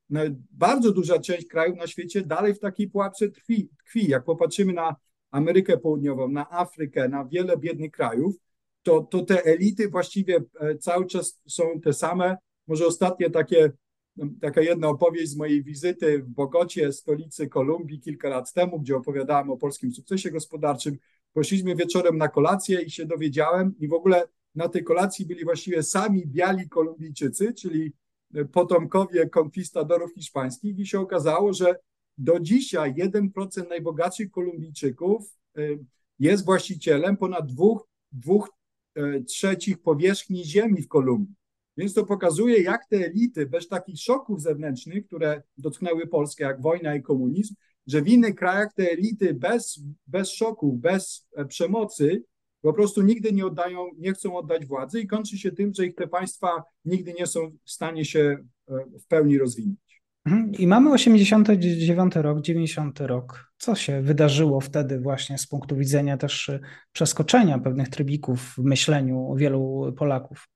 no, 0.10 0.22
bardzo 0.52 0.92
duża 0.92 1.20
część 1.20 1.48
krajów 1.48 1.78
na 1.78 1.88
świecie 1.88 2.22
dalej 2.22 2.54
w 2.54 2.60
takiej 2.60 2.90
pułapce 2.90 3.30
tkwi, 3.30 3.70
tkwi. 3.80 4.10
Jak 4.10 4.24
popatrzymy 4.24 4.74
na 4.74 4.96
Amerykę 5.36 5.78
Południową, 5.78 6.28
na 6.28 6.50
Afrykę, 6.50 7.10
na 7.10 7.26
wiele 7.26 7.58
biednych 7.58 7.92
krajów, 7.92 8.36
to, 8.84 9.02
to 9.02 9.22
te 9.22 9.46
elity 9.46 9.90
właściwie 9.90 10.44
e, 10.60 10.78
cały 10.78 11.06
czas 11.06 11.42
są 11.48 11.64
te 11.84 11.94
same. 11.94 12.38
Może 12.68 12.88
ostatnie 12.88 13.30
takie, 13.30 13.72
taka 14.42 14.62
jedna 14.62 14.88
opowieść 14.88 15.32
z 15.32 15.36
mojej 15.36 15.64
wizyty 15.64 16.20
w 16.20 16.30
Bogocie, 16.30 16.92
stolicy 16.92 17.48
Kolumbii, 17.48 18.00
kilka 18.00 18.30
lat 18.30 18.54
temu, 18.54 18.80
gdzie 18.80 18.96
opowiadałem 18.96 19.50
o 19.50 19.58
polskim 19.58 19.92
sukcesie 19.92 20.32
gospodarczym. 20.32 20.98
Poszliśmy 21.34 21.76
wieczorem 21.76 22.18
na 22.18 22.28
kolację 22.28 22.82
i 22.82 22.92
się 22.92 23.06
dowiedziałem, 23.06 23.74
i 23.80 23.88
w 23.88 23.94
ogóle 23.94 24.28
na 24.56 24.70
tej 24.70 24.84
kolacji 24.84 25.26
byli 25.26 25.44
właściwie 25.44 25.84
sami 25.84 26.28
biali 26.28 26.70
Kolumbijczycy, 26.70 27.54
czyli 27.54 27.94
potomkowie 28.52 29.30
konkwistadorów 29.30 30.14
hiszpańskich 30.14 30.80
i 30.80 30.86
się 30.86 31.00
okazało, 31.00 31.54
że 31.54 31.76
do 32.18 32.40
dzisiaj 32.40 32.94
1% 32.94 33.70
najbogatszych 33.70 34.32
Kolumbijczyków 34.32 35.38
y, 35.58 35.80
jest 36.20 36.46
właścicielem 36.46 37.18
ponad 37.18 37.46
dwóch, 37.46 37.88
dwóch 38.12 38.50
y, 38.98 39.24
trzecich 39.24 39.82
powierzchni 39.82 40.46
ziemi 40.46 40.82
w 40.82 40.88
Kolumbii. 40.88 41.36
Więc 41.78 41.94
to 41.94 42.06
pokazuje, 42.06 42.62
jak 42.62 42.86
te 42.90 42.98
elity 42.98 43.46
bez 43.46 43.68
takich 43.68 44.00
szoków 44.00 44.42
zewnętrznych, 44.42 45.06
które 45.06 45.42
dotknęły 45.58 46.08
Polskę, 46.08 46.44
jak 46.44 46.62
wojna 46.62 46.96
i 46.96 47.02
komunizm, 47.02 47.56
że 47.88 48.02
w 48.02 48.08
innych 48.08 48.36
krajach 48.36 48.74
te 48.74 48.92
elity 48.92 49.34
bez, 49.34 49.80
bez 50.08 50.32
szoków, 50.32 50.80
bez 50.80 51.28
e, 51.36 51.46
przemocy 51.46 52.24
po 52.62 52.74
prostu 52.74 53.02
nigdy 53.02 53.32
nie 53.32 53.46
oddają, 53.46 53.88
nie 53.98 54.14
chcą 54.14 54.38
oddać 54.38 54.66
władzy 54.66 55.02
i 55.02 55.08
kończy 55.08 55.38
się 55.38 55.52
tym, 55.52 55.74
że 55.74 55.86
ich 55.86 55.96
te 55.96 56.08
państwa 56.08 56.64
nigdy 56.86 57.14
nie 57.14 57.28
są 57.28 57.52
w 57.64 57.72
stanie 57.72 58.06
się 58.06 58.38
e, 58.68 58.86
w 59.00 59.08
pełni 59.08 59.38
rozwinąć. 59.38 59.85
Mhm. 60.26 60.54
I 60.54 60.68
mamy 60.68 60.92
89 60.92 62.16
rok, 62.16 62.42
90 62.42 63.00
rok. 63.00 63.52
Co 63.58 63.76
się 63.76 64.02
wydarzyło 64.02 64.62
wtedy 64.62 65.00
właśnie 65.00 65.38
z 65.38 65.48
punktu 65.48 65.76
widzenia 65.76 66.18
też 66.18 66.50
e, 66.50 66.60
przeskoczenia 66.92 67.60
pewnych 67.60 67.90
trybików 67.90 68.42
w 68.42 68.58
myśleniu 68.58 69.36
wielu 69.36 69.94
Polaków? 69.98 70.48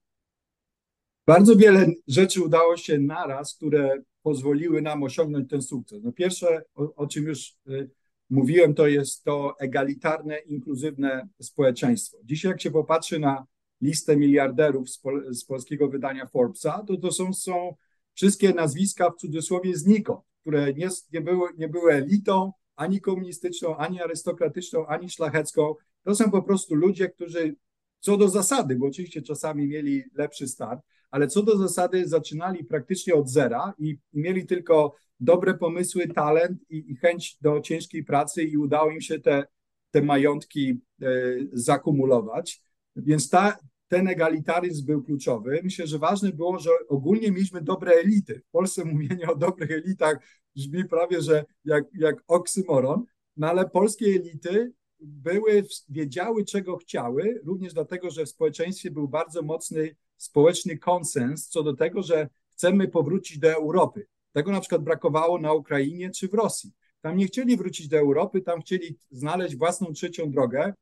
Bardzo 1.27 1.55
wiele 1.55 1.87
rzeczy 2.07 2.43
udało 2.43 2.77
się 2.77 2.99
naraz, 2.99 3.55
które 3.55 3.97
pozwoliły 4.21 4.81
nam 4.81 5.03
osiągnąć 5.03 5.49
ten 5.49 5.61
sukces. 5.61 6.03
No 6.03 6.11
pierwsze, 6.11 6.61
o, 6.75 6.95
o 6.95 7.07
czym 7.07 7.25
już 7.25 7.53
e, 7.67 7.87
mówiłem, 8.29 8.73
to 8.73 8.87
jest 8.87 9.23
to 9.23 9.55
egalitarne, 9.59 10.37
inkluzywne 10.37 11.29
społeczeństwo. 11.41 12.17
Dzisiaj, 12.23 12.51
jak 12.51 12.61
się 12.61 12.71
popatrzy 12.71 13.19
na 13.19 13.45
listę 13.81 14.17
miliarderów 14.17 14.89
z, 14.89 14.99
pol 14.99 15.33
z 15.33 15.45
polskiego 15.45 15.89
wydania 15.89 16.25
Forbesa, 16.25 16.83
to 16.87 16.97
to 16.97 17.11
są, 17.11 17.33
są 17.33 17.75
wszystkie 18.19 18.53
nazwiska 18.53 19.09
w 19.09 19.15
cudzysłowie 19.15 19.77
znikąd, 19.77 20.19
które 20.41 20.73
nie, 20.73 20.89
nie, 21.13 21.21
były, 21.21 21.49
nie 21.57 21.67
były 21.67 21.93
elitą 21.93 22.53
ani 22.75 23.01
komunistyczną, 23.01 23.77
ani 23.77 24.01
arystokratyczną, 24.01 24.87
ani 24.87 25.09
szlachecką. 25.09 25.75
To 26.03 26.15
są 26.15 26.31
po 26.31 26.43
prostu 26.43 26.75
ludzie, 26.75 27.09
którzy 27.09 27.55
co 27.99 28.17
do 28.17 28.29
zasady, 28.29 28.75
bo 28.75 28.87
oczywiście 28.87 29.21
czasami 29.21 29.67
mieli 29.67 30.03
lepszy 30.13 30.47
start, 30.47 30.81
ale 31.11 31.27
co 31.27 31.43
do 31.43 31.57
zasady 31.57 32.07
zaczynali 32.07 32.63
praktycznie 32.63 33.13
od 33.13 33.29
zera 33.29 33.73
i, 33.77 33.89
i 34.13 34.19
mieli 34.19 34.45
tylko 34.45 34.95
dobre 35.19 35.53
pomysły, 35.53 36.07
talent 36.07 36.61
i, 36.69 36.91
i, 36.91 36.95
chęć 36.95 37.37
do 37.41 37.61
ciężkiej 37.61 38.03
pracy 38.03 38.43
i 38.43 38.57
udało 38.57 38.91
im 38.91 39.01
się 39.01 39.19
te, 39.19 39.45
te 39.91 40.01
majątki 40.01 40.81
e, 41.01 41.05
zakumulować. 41.53 42.61
Więc 42.95 43.29
ta, 43.29 43.57
ten 43.89 44.07
egalitaryzm 44.07 44.85
był 44.85 45.03
kluczowy. 45.03 45.59
Myślę, 45.63 45.87
że 45.87 45.99
ważne 45.99 46.31
było, 46.31 46.59
że 46.59 46.69
ogólnie 46.87 47.31
mieliśmy 47.31 47.61
dobre 47.61 47.91
elity. 47.91 48.41
W 48.47 48.51
Polsce 48.51 48.85
mówienie 48.85 49.27
o 49.29 49.35
dobrych 49.35 49.71
elitach 49.71 50.17
brzmi 50.55 50.85
prawie, 50.85 51.21
że 51.21 51.45
jak, 51.65 51.83
jak 51.93 52.23
oksymoron. 52.27 53.05
no 53.37 53.47
ale 53.47 53.69
polskie 53.69 54.05
elity 54.05 54.73
były, 54.99 55.63
wiedziały, 55.89 56.45
czego 56.45 56.77
chciały, 56.77 57.41
również 57.43 57.73
dlatego, 57.73 58.09
że 58.09 58.25
w 58.25 58.29
społeczeństwie 58.29 58.91
był 58.91 59.07
bardzo 59.07 59.41
mocny 59.41 59.95
społeczny 60.17 60.77
konsens 60.77 61.47
co 61.47 61.63
do 61.63 61.73
tego, 61.73 62.03
że 62.03 62.29
chcemy 62.53 62.87
powrócić 62.87 63.39
do 63.39 63.51
Europy. 63.51 64.07
Tego 64.31 64.51
na 64.51 64.59
przykład 64.59 64.83
brakowało 64.83 65.39
na 65.39 65.53
Ukrainie 65.53 66.11
czy 66.11 66.27
w 66.27 66.33
Rosji. 66.33 66.71
Tam 67.01 67.17
nie 67.17 67.27
chcieli 67.27 67.57
wrócić 67.57 67.87
do 67.87 67.97
Europy, 67.97 68.41
tam 68.41 68.61
chcieli 68.61 68.97
znaleźć 69.11 69.55
własną 69.55 69.93
trzecią 69.93 70.31
drogę. 70.31 70.73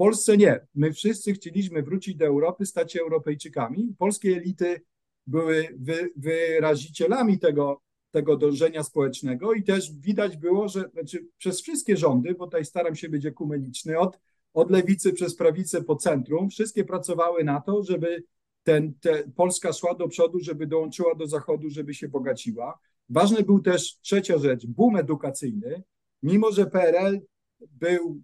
Polsce 0.00 0.36
nie. 0.36 0.66
My 0.74 0.92
wszyscy 0.92 1.32
chcieliśmy 1.32 1.82
wrócić 1.82 2.16
do 2.16 2.26
Europy, 2.26 2.66
stać 2.66 2.92
się 2.92 3.00
Europejczykami. 3.00 3.94
Polskie 3.98 4.36
elity 4.36 4.80
były 5.26 5.68
wy, 5.78 6.10
wyrazicielami 6.16 7.38
tego, 7.38 7.82
tego 8.10 8.36
dążenia 8.36 8.82
społecznego 8.82 9.52
i 9.52 9.62
też 9.62 9.92
widać 9.92 10.36
było, 10.36 10.68
że 10.68 10.90
znaczy 10.92 11.26
przez 11.38 11.62
wszystkie 11.62 11.96
rządy, 11.96 12.34
bo 12.34 12.44
tutaj 12.44 12.64
staram 12.64 12.96
się 12.96 13.08
być 13.08 13.26
ekumeniczny, 13.26 13.98
od, 13.98 14.18
od 14.54 14.70
lewicy 14.70 15.12
przez 15.12 15.36
prawicę 15.36 15.82
po 15.82 15.96
centrum, 15.96 16.50
wszystkie 16.50 16.84
pracowały 16.84 17.44
na 17.44 17.60
to, 17.60 17.82
żeby 17.82 18.24
ten, 18.62 18.94
te, 18.94 19.24
Polska 19.36 19.72
szła 19.72 19.94
do 19.94 20.08
przodu, 20.08 20.38
żeby 20.40 20.66
dołączyła 20.66 21.14
do 21.14 21.26
Zachodu, 21.26 21.70
żeby 21.70 21.94
się 21.94 22.08
bogaciła. 22.08 22.78
Ważny 23.08 23.42
był 23.42 23.60
też 23.60 23.98
trzecia 24.00 24.38
rzecz, 24.38 24.66
boom 24.66 24.96
edukacyjny. 24.96 25.82
Mimo, 26.22 26.52
że 26.52 26.66
PRL 26.66 27.20
był 27.60 28.22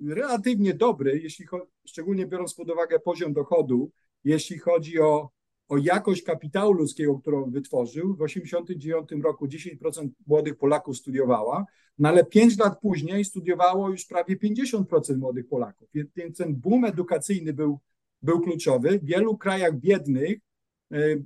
relatywnie 0.00 0.74
dobry, 0.74 1.20
jeśli 1.22 1.46
szczególnie 1.84 2.26
biorąc 2.26 2.54
pod 2.54 2.70
uwagę 2.70 3.00
poziom 3.00 3.32
dochodu, 3.32 3.90
jeśli 4.24 4.58
chodzi 4.58 5.00
o, 5.00 5.30
o 5.68 5.78
jakość 5.78 6.22
kapitału 6.22 6.72
ludzkiego, 6.72 7.18
którą 7.18 7.50
wytworzył. 7.50 8.14
W 8.14 8.18
1989 8.18 9.24
roku 9.24 9.46
10% 9.46 10.08
młodych 10.26 10.56
Polaków 10.56 10.96
studiowała, 10.96 11.64
no 11.98 12.08
ale 12.08 12.24
5 12.24 12.58
lat 12.58 12.80
później 12.80 13.24
studiowało 13.24 13.90
już 13.90 14.04
prawie 14.04 14.36
50% 14.36 15.16
młodych 15.16 15.48
Polaków. 15.48 15.88
Więc 16.16 16.36
ten 16.36 16.56
boom 16.56 16.84
edukacyjny 16.84 17.52
był 17.52 17.78
był 18.22 18.40
kluczowy. 18.40 18.98
W 18.98 19.04
wielu 19.04 19.38
krajach 19.38 19.76
biednych, 19.76 20.38
e, 20.92 20.96
e, 20.96 21.16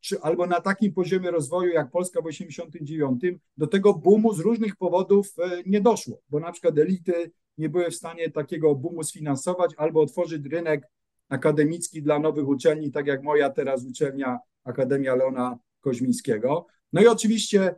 czy, 0.00 0.20
albo 0.20 0.46
na 0.46 0.60
takim 0.60 0.92
poziomie 0.92 1.30
rozwoju 1.30 1.72
jak 1.72 1.90
Polska 1.90 2.20
w 2.20 2.24
1989, 2.24 3.40
do 3.56 3.66
tego 3.66 3.94
boomu 3.94 4.34
z 4.34 4.40
różnych 4.40 4.76
powodów 4.76 5.34
e, 5.38 5.62
nie 5.66 5.80
doszło, 5.80 6.20
bo 6.28 6.40
na 6.40 6.52
przykład 6.52 6.78
elity 6.78 7.30
nie 7.58 7.68
były 7.68 7.90
w 7.90 7.94
stanie 7.94 8.30
takiego 8.30 8.74
boomu 8.74 9.02
sfinansować 9.02 9.74
albo 9.76 10.00
otworzyć 10.00 10.46
rynek 10.46 10.88
akademicki 11.28 12.02
dla 12.02 12.18
nowych 12.18 12.48
uczelni, 12.48 12.92
tak 12.92 13.06
jak 13.06 13.22
moja 13.22 13.50
teraz 13.50 13.84
uczelnia 13.84 14.38
Akademia 14.64 15.14
Leona 15.14 15.58
Koźmińskiego. 15.80 16.66
No 16.92 17.02
i 17.02 17.06
oczywiście 17.06 17.74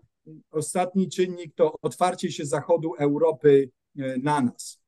ostatni 0.51 1.09
czynnik 1.09 1.55
to 1.55 1.75
otwarcie 1.83 2.33
się 2.33 2.47
zachodu 2.47 2.95
Europy 2.95 3.71
na 4.23 4.41
nas. 4.41 4.81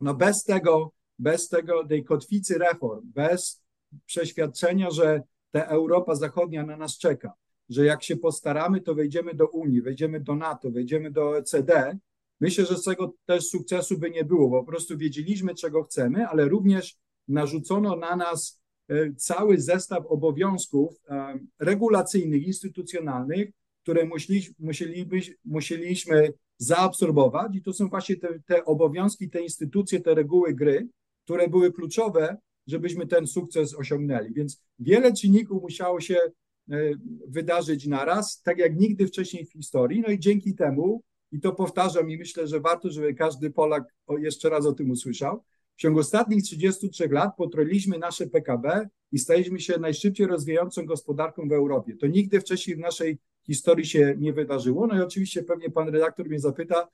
No 0.00 0.14
bez 0.14 0.44
tego 0.44 0.92
bez 1.18 1.48
tego, 1.48 1.86
tej 1.86 2.04
kotwicy 2.04 2.58
reform, 2.58 3.00
bez 3.04 3.62
przeświadczenia, 4.06 4.90
że 4.90 5.22
ta 5.50 5.64
Europa 5.64 6.14
Zachodnia 6.14 6.66
na 6.66 6.76
nas 6.76 6.98
czeka, 6.98 7.32
że 7.68 7.84
jak 7.84 8.02
się 8.02 8.16
postaramy, 8.16 8.80
to 8.80 8.94
wejdziemy 8.94 9.34
do 9.34 9.48
Unii, 9.48 9.82
wejdziemy 9.82 10.20
do 10.20 10.34
NATO, 10.34 10.70
wejdziemy 10.70 11.10
do 11.10 11.28
OECD, 11.28 11.98
myślę, 12.44 12.66
że 12.66 12.76
z 12.76 12.84
tego 12.84 13.14
też 13.26 13.44
sukcesu 13.44 13.98
by 13.98 14.10
nie 14.10 14.24
było, 14.24 14.50
bo 14.50 14.60
po 14.60 14.66
prostu 14.66 14.98
wiedzieliśmy, 14.98 15.54
czego 15.54 15.84
chcemy, 15.84 16.26
ale 16.28 16.48
również 16.48 16.96
narzucono 17.28 17.96
na 17.96 18.16
nas 18.16 18.60
e, 18.88 19.14
cały 19.14 19.60
zestaw 19.60 20.06
obowiązków 20.06 20.94
e, 21.08 21.38
regulacyjnych, 21.58 22.46
instytucjonalnych, 22.46 23.50
które 23.82 24.08
musieliśmy, 25.44 26.32
zaabsorbować 26.58 27.56
i 27.56 27.62
to 27.62 27.72
są 27.72 27.88
właśnie 27.88 28.16
te, 28.16 28.28
te 28.46 28.64
obowiązki, 28.64 29.30
te 29.30 29.42
instytucje, 29.42 30.00
te 30.00 30.14
reguły 30.14 30.54
gry, 30.54 30.88
które 31.24 31.48
były 31.48 31.72
kluczowe, 31.72 32.36
żebyśmy 32.66 33.06
ten 33.06 33.26
sukces 33.26 33.74
osiągnęli. 33.74 34.34
Więc 34.34 34.62
wiele 34.78 35.12
czynników 35.12 35.62
musiało 35.62 36.00
się 36.00 36.16
e, 36.16 36.30
wydarzyć 37.28 37.86
naraz, 37.86 38.42
tak 38.42 38.58
jak 38.58 38.76
nigdy 38.76 39.06
wcześniej 39.06 39.46
w 39.46 39.52
historii. 39.52 40.00
No 40.00 40.08
i 40.08 40.18
dzięki 40.18 40.54
temu, 40.54 41.02
i 41.32 41.40
to 41.40 41.52
powtarzam 41.52 42.10
i 42.10 42.18
myślę, 42.18 42.46
że 42.46 42.60
warto, 42.60 42.90
żeby 42.90 43.14
każdy 43.14 43.50
Polak 43.50 43.84
jeszcze 44.18 44.48
raz 44.48 44.66
o 44.66 44.72
tym 44.72 44.90
usłyszał, 44.90 45.44
w 45.76 45.80
ciągu 45.80 46.00
ostatnich 46.00 46.42
33 46.42 47.08
lat 47.08 47.36
potroliliśmy 47.36 47.98
nasze 47.98 48.26
PKB 48.26 48.88
i 49.12 49.18
staliśmy 49.18 49.60
się 49.60 49.78
najszybciej 49.78 50.26
rozwijającą 50.26 50.86
gospodarką 50.86 51.48
w 51.48 51.52
Europie. 51.52 51.96
To 51.96 52.06
nigdy 52.06 52.40
wcześniej 52.40 52.76
w 52.76 52.80
naszej 52.80 53.18
historii 53.46 53.86
się 53.86 54.14
nie 54.18 54.32
wydarzyło. 54.32 54.86
No 54.86 54.96
i 54.98 55.00
oczywiście 55.00 55.42
pewnie 55.42 55.70
pan 55.70 55.88
redaktor 55.88 56.26
mnie 56.26 56.40
zapyta, 56.40 56.88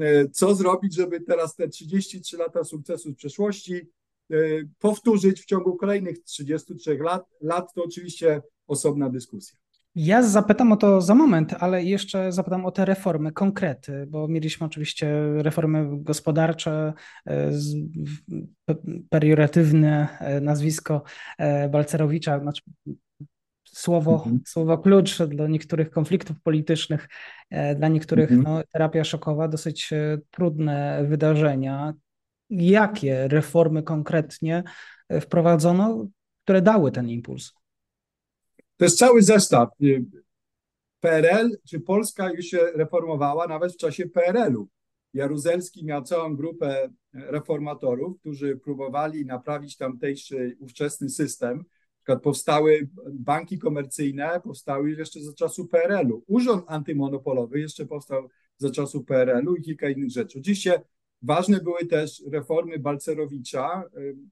E, 0.00 0.28
co 0.28 0.54
zrobić, 0.54 0.94
żeby 0.94 1.20
teraz 1.20 1.56
te 1.56 1.68
33 1.68 2.36
lata 2.36 2.64
sukcesu 2.64 3.12
z 3.12 3.16
przeszłości 3.16 3.74
e, 4.30 4.36
powtórzyć 4.78 5.40
w 5.40 5.44
ciągu 5.44 5.76
kolejnych 5.76 6.22
33 6.24 6.98
lat. 6.98 7.24
Lat 7.40 7.74
to 7.74 7.84
oczywiście 7.84 8.42
osobna 8.66 9.10
dyskusja. 9.10 9.58
Ja 9.94 10.22
zapytam 10.22 10.72
o 10.72 10.76
to 10.76 11.00
za 11.00 11.14
moment, 11.14 11.54
ale 11.60 11.84
jeszcze 11.84 12.32
zapytam 12.32 12.66
o 12.66 12.70
te 12.70 12.84
reformy, 12.84 13.32
konkrety, 13.32 14.06
bo 14.08 14.28
mieliśmy 14.28 14.66
oczywiście 14.66 15.14
reformy 15.42 15.88
gospodarcze, 15.92 16.92
e, 17.26 17.50
perioratywne 19.10 20.08
nazwisko 20.40 21.02
Balcerowicza, 21.70 22.40
znaczy 22.40 22.62
słowo, 23.74 24.14
mhm. 24.14 24.40
słowo 24.46 24.78
klucz 24.78 25.22
dla 25.22 25.46
niektórych 25.46 25.90
konfliktów 25.90 26.40
politycznych, 26.42 27.08
e, 27.50 27.74
dla 27.74 27.88
niektórych 27.88 28.32
mhm. 28.32 28.54
no, 28.54 28.62
terapia 28.72 29.04
szokowa, 29.04 29.48
dosyć 29.48 29.92
e, 29.92 30.18
trudne 30.30 31.04
wydarzenia. 31.08 31.94
Jakie 32.50 33.28
reformy 33.28 33.82
konkretnie 33.82 34.62
e, 35.08 35.20
wprowadzono, 35.20 36.06
które 36.44 36.62
dały 36.62 36.92
ten 36.92 37.08
impuls? 37.08 37.52
To 38.76 38.84
jest 38.84 38.98
cały 38.98 39.22
zestaw. 39.22 39.68
PRL 41.00 41.58
czy 41.68 41.80
Polska 41.80 42.30
już 42.30 42.46
się 42.46 42.58
reformowała 42.74 43.46
nawet 43.46 43.72
w 43.72 43.76
czasie 43.76 44.06
PRL-u. 44.06 44.68
Jaruzelski 45.14 45.84
miał 45.84 46.02
całą 46.02 46.36
grupę 46.36 46.90
reformatorów, 47.12 48.20
którzy 48.20 48.56
próbowali 48.56 49.26
naprawić 49.26 49.76
tamtejszy 49.76 50.56
ówczesny 50.60 51.08
system 51.08 51.64
przykład 52.04 52.22
powstały 52.22 52.88
banki 53.12 53.58
komercyjne, 53.58 54.40
powstały 54.44 54.90
jeszcze 54.90 55.20
za 55.20 55.32
czasu 55.32 55.66
PRL-u. 55.66 56.24
Urząd 56.26 56.64
antymonopolowy 56.66 57.60
jeszcze 57.60 57.86
powstał 57.86 58.28
za 58.56 58.70
czasu 58.70 59.04
PRL-u 59.04 59.54
i 59.56 59.62
kilka 59.62 59.88
innych 59.88 60.10
rzeczy. 60.10 60.38
Oczywiście 60.38 60.82
ważne 61.24 61.60
były 61.60 61.86
też 61.86 62.22
reformy 62.32 62.78
Balcerowicza, 62.78 63.84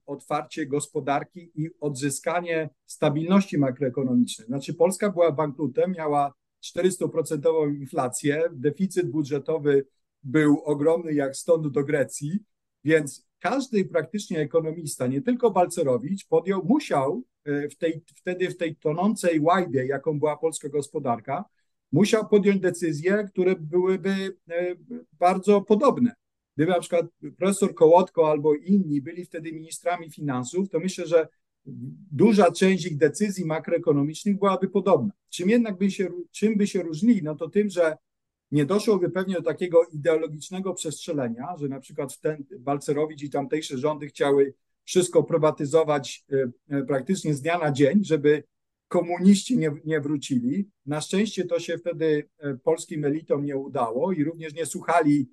otwarcie 0.05 0.65
gospodarki 0.65 1.51
i 1.55 1.69
odzyskanie 1.79 2.69
stabilności 2.85 3.57
makroekonomicznej. 3.57 4.47
Znaczy 4.47 4.73
Polska 4.73 5.09
była 5.09 5.31
bankrutem, 5.31 5.91
miała 5.91 6.33
400% 6.63 7.75
inflację, 7.79 8.43
deficyt 8.51 9.11
budżetowy 9.11 9.85
był 10.23 10.61
ogromny 10.63 11.13
jak 11.13 11.35
stąd 11.35 11.67
do 11.67 11.83
Grecji, 11.83 12.39
więc 12.83 13.27
każdy 13.39 13.85
praktycznie 13.85 14.39
ekonomista, 14.39 15.07
nie 15.07 15.21
tylko 15.21 15.51
Balcerowicz, 15.51 16.27
podjął, 16.27 16.65
musiał 16.65 17.23
e, 17.45 17.69
w 17.69 17.77
tej, 17.77 18.03
wtedy 18.15 18.49
w 18.49 18.57
tej 18.57 18.75
tonącej 18.75 19.39
łajbie, 19.39 19.85
jaką 19.85 20.19
była 20.19 20.37
polska 20.37 20.69
gospodarka, 20.69 21.45
musiał 21.91 22.27
podjąć 22.27 22.59
decyzje, 22.61 23.23
które 23.31 23.55
byłyby 23.55 24.37
e, 24.49 24.75
bardzo 25.19 25.61
podobne. 25.61 26.15
Gdyby 26.55 26.71
na 26.71 26.79
przykład 26.79 27.05
profesor 27.37 27.73
Kołotko 27.73 28.31
albo 28.31 28.55
inni 28.55 29.01
byli 29.01 29.25
wtedy 29.25 29.51
ministrami 29.51 30.11
finansów, 30.11 30.69
to 30.69 30.79
myślę, 30.79 31.07
że 31.07 31.27
duża 32.11 32.51
część 32.51 32.85
ich 32.85 32.97
decyzji 32.97 33.45
makroekonomicznych 33.45 34.39
byłaby 34.39 34.69
podobna. 34.69 35.13
Czym 35.29 35.49
jednak 35.49 35.77
by 35.77 35.91
się, 35.91 36.09
czym 36.31 36.57
by 36.57 36.67
się 36.67 36.83
różnili? 36.83 37.23
No 37.23 37.35
to 37.35 37.49
tym, 37.49 37.69
że 37.69 37.97
nie 38.51 38.65
doszłoby 38.65 39.09
pewnie 39.09 39.35
do 39.35 39.41
takiego 39.41 39.83
ideologicznego 39.83 40.73
przestrzelenia, 40.73 41.57
że 41.57 41.67
na 41.67 41.79
przykład 41.79 42.19
ten 42.19 42.45
Balcerowicz 42.59 43.23
i 43.23 43.29
tamtejsze 43.29 43.77
rządy 43.77 44.07
chciały 44.07 44.53
wszystko 44.83 45.23
prywatyzować 45.23 46.25
e, 46.31 46.77
e, 46.77 46.83
praktycznie 46.83 47.33
z 47.33 47.41
dnia 47.41 47.57
na 47.57 47.71
dzień, 47.71 48.03
żeby 48.05 48.43
komuniści 48.87 49.57
nie, 49.57 49.71
nie 49.85 50.01
wrócili. 50.01 50.69
Na 50.85 51.01
szczęście 51.01 51.45
to 51.45 51.59
się 51.59 51.77
wtedy 51.77 52.29
e, 52.39 52.57
polskim 52.57 53.05
elitom 53.05 53.45
nie 53.45 53.57
udało 53.57 54.11
i 54.11 54.23
również 54.23 54.53
nie 54.53 54.65
słuchali, 54.65 55.29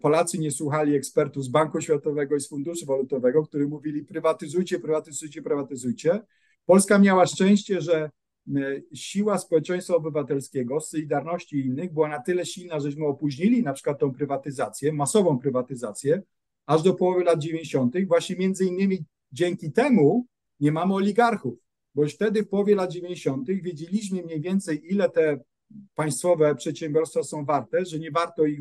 Polacy 0.00 0.38
nie 0.38 0.50
słuchali 0.50 0.94
ekspertów 0.94 1.44
z 1.44 1.48
Banku 1.48 1.80
Światowego 1.80 2.36
i 2.36 2.40
z 2.40 2.48
Funduszu 2.48 2.86
Walutowego, 2.86 3.42
którzy 3.42 3.68
mówili 3.68 4.04
prywatyzujcie, 4.04 4.80
prywatyzujcie, 4.80 5.42
prywatyzujcie. 5.42 6.20
Polska 6.66 6.98
miała 6.98 7.26
szczęście, 7.26 7.80
że 7.80 8.10
E, 8.56 8.82
siła 8.94 9.38
społeczeństwa 9.38 9.94
obywatelskiego, 9.94 10.80
Solidarności 10.80 11.56
i 11.56 11.66
innych 11.66 11.92
była 11.92 12.08
na 12.08 12.20
tyle 12.20 12.46
silna, 12.46 12.80
żeśmy 12.80 13.06
opóźnili 13.06 13.62
na 13.62 13.72
przykład 13.72 13.98
tą 13.98 14.12
prywatyzację, 14.12 14.92
masową 14.92 15.38
prywatyzację, 15.38 16.22
aż 16.66 16.82
do 16.82 16.94
połowy 16.94 17.24
lat 17.24 17.38
90. 17.38 18.06
Właśnie 18.06 18.36
między 18.36 18.64
innymi 18.64 19.04
dzięki 19.32 19.72
temu 19.72 20.26
nie 20.60 20.72
mamy 20.72 20.94
oligarchów, 20.94 21.54
bo 21.94 22.02
już 22.02 22.14
wtedy 22.14 22.42
w 22.42 22.48
połowie 22.48 22.74
lat 22.74 22.92
90. 22.92 23.46
wiedzieliśmy 23.48 24.22
mniej 24.22 24.40
więcej, 24.40 24.92
ile 24.92 25.10
te 25.10 25.40
państwowe 25.94 26.54
przedsiębiorstwa 26.54 27.22
są 27.22 27.44
warte, 27.44 27.84
że 27.84 27.98
nie 27.98 28.10
warto 28.10 28.44
ich 28.44 28.60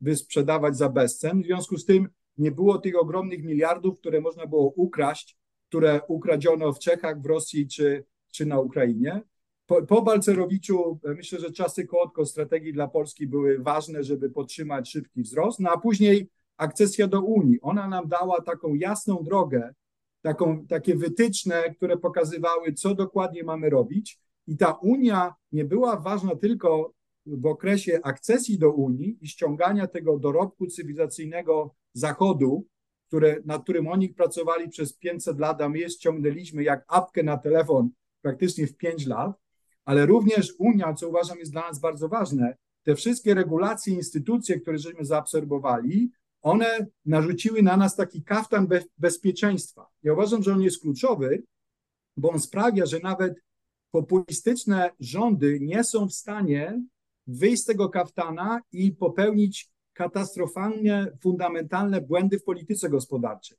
wysprzedawać 0.00 0.76
za 0.76 0.88
bezcen. 0.88 1.42
W 1.42 1.46
związku 1.46 1.76
z 1.76 1.84
tym 1.84 2.08
nie 2.38 2.50
było 2.50 2.78
tych 2.78 3.00
ogromnych 3.02 3.44
miliardów, 3.44 3.98
które 3.98 4.20
można 4.20 4.46
było 4.46 4.72
ukraść, 4.76 5.36
które 5.68 6.00
ukradziono 6.08 6.72
w 6.72 6.78
Czechach, 6.78 7.22
w 7.22 7.26
Rosji 7.26 7.68
czy, 7.68 8.04
czy 8.32 8.46
na 8.46 8.60
Ukrainie. 8.60 9.22
Po, 9.66 9.82
po 9.82 10.02
Balcerowiczu 10.02 10.98
myślę, 11.04 11.40
że 11.40 11.52
czasy 11.52 11.86
krótko 11.86 12.26
strategii 12.26 12.72
dla 12.72 12.88
Polski 12.88 13.26
były 13.26 13.58
ważne, 13.58 14.04
żeby 14.04 14.30
podtrzymać 14.30 14.90
szybki 14.90 15.22
wzrost, 15.22 15.60
no 15.60 15.70
a 15.70 15.78
później 15.78 16.30
akcesja 16.56 17.06
do 17.06 17.20
Unii. 17.20 17.60
Ona 17.60 17.88
nam 17.88 18.08
dała 18.08 18.40
taką 18.40 18.74
jasną 18.74 19.22
drogę, 19.22 19.74
taką, 20.22 20.66
takie 20.66 20.96
wytyczne, 20.96 21.74
które 21.74 21.96
pokazywały, 21.96 22.72
co 22.72 22.94
dokładnie 22.94 23.44
mamy 23.44 23.70
robić. 23.70 24.20
I 24.46 24.56
ta 24.56 24.72
Unia 24.72 25.34
nie 25.52 25.64
była 25.64 25.96
ważna 25.96 26.36
tylko 26.36 26.92
w 27.38 27.46
okresie 27.46 28.00
akcesji 28.02 28.58
do 28.58 28.72
Unii 28.72 29.18
i 29.20 29.28
ściągania 29.28 29.86
tego 29.86 30.18
dorobku 30.18 30.66
cywilizacyjnego 30.66 31.74
Zachodu, 31.92 32.66
które, 33.08 33.36
nad 33.44 33.62
którym 33.62 33.88
oni 33.88 34.08
pracowali 34.08 34.68
przez 34.68 34.92
500 34.92 35.38
lat, 35.38 35.62
a 35.62 35.68
my 35.68 35.78
je 35.78 35.90
ściągnęliśmy 35.90 36.62
jak 36.62 36.84
apkę 36.88 37.22
na 37.22 37.36
telefon 37.36 37.90
praktycznie 38.22 38.66
w 38.66 38.76
5 38.76 39.06
lat, 39.06 39.32
ale 39.84 40.06
również 40.06 40.54
Unia, 40.58 40.94
co 40.94 41.08
uważam 41.08 41.38
jest 41.38 41.52
dla 41.52 41.62
nas 41.62 41.80
bardzo 41.80 42.08
ważne, 42.08 42.56
te 42.82 42.94
wszystkie 42.94 43.34
regulacje, 43.34 43.94
instytucje, 43.94 44.60
które 44.60 44.78
żeśmy 44.78 45.04
zaobserwowali, 45.04 46.10
one 46.42 46.86
narzuciły 47.04 47.62
na 47.62 47.76
nas 47.76 47.96
taki 47.96 48.22
kaftan 48.22 48.66
be 48.66 48.82
bezpieczeństwa. 48.98 49.86
Ja 50.02 50.12
uważam, 50.12 50.42
że 50.42 50.52
on 50.52 50.62
jest 50.62 50.80
kluczowy, 50.80 51.42
bo 52.16 52.30
on 52.30 52.40
sprawia, 52.40 52.86
że 52.86 52.98
nawet 52.98 53.34
populistyczne 53.90 54.90
rządy 55.00 55.58
nie 55.60 55.84
są 55.84 56.08
w 56.08 56.12
stanie 56.12 56.82
wyjść 57.30 57.62
z 57.62 57.64
tego 57.64 57.88
kaftana 57.88 58.60
i 58.72 58.92
popełnić 58.92 59.70
katastrofalnie 59.92 61.06
fundamentalne 61.20 62.00
błędy 62.00 62.38
w 62.38 62.44
polityce 62.44 62.88
gospodarczej. 62.88 63.58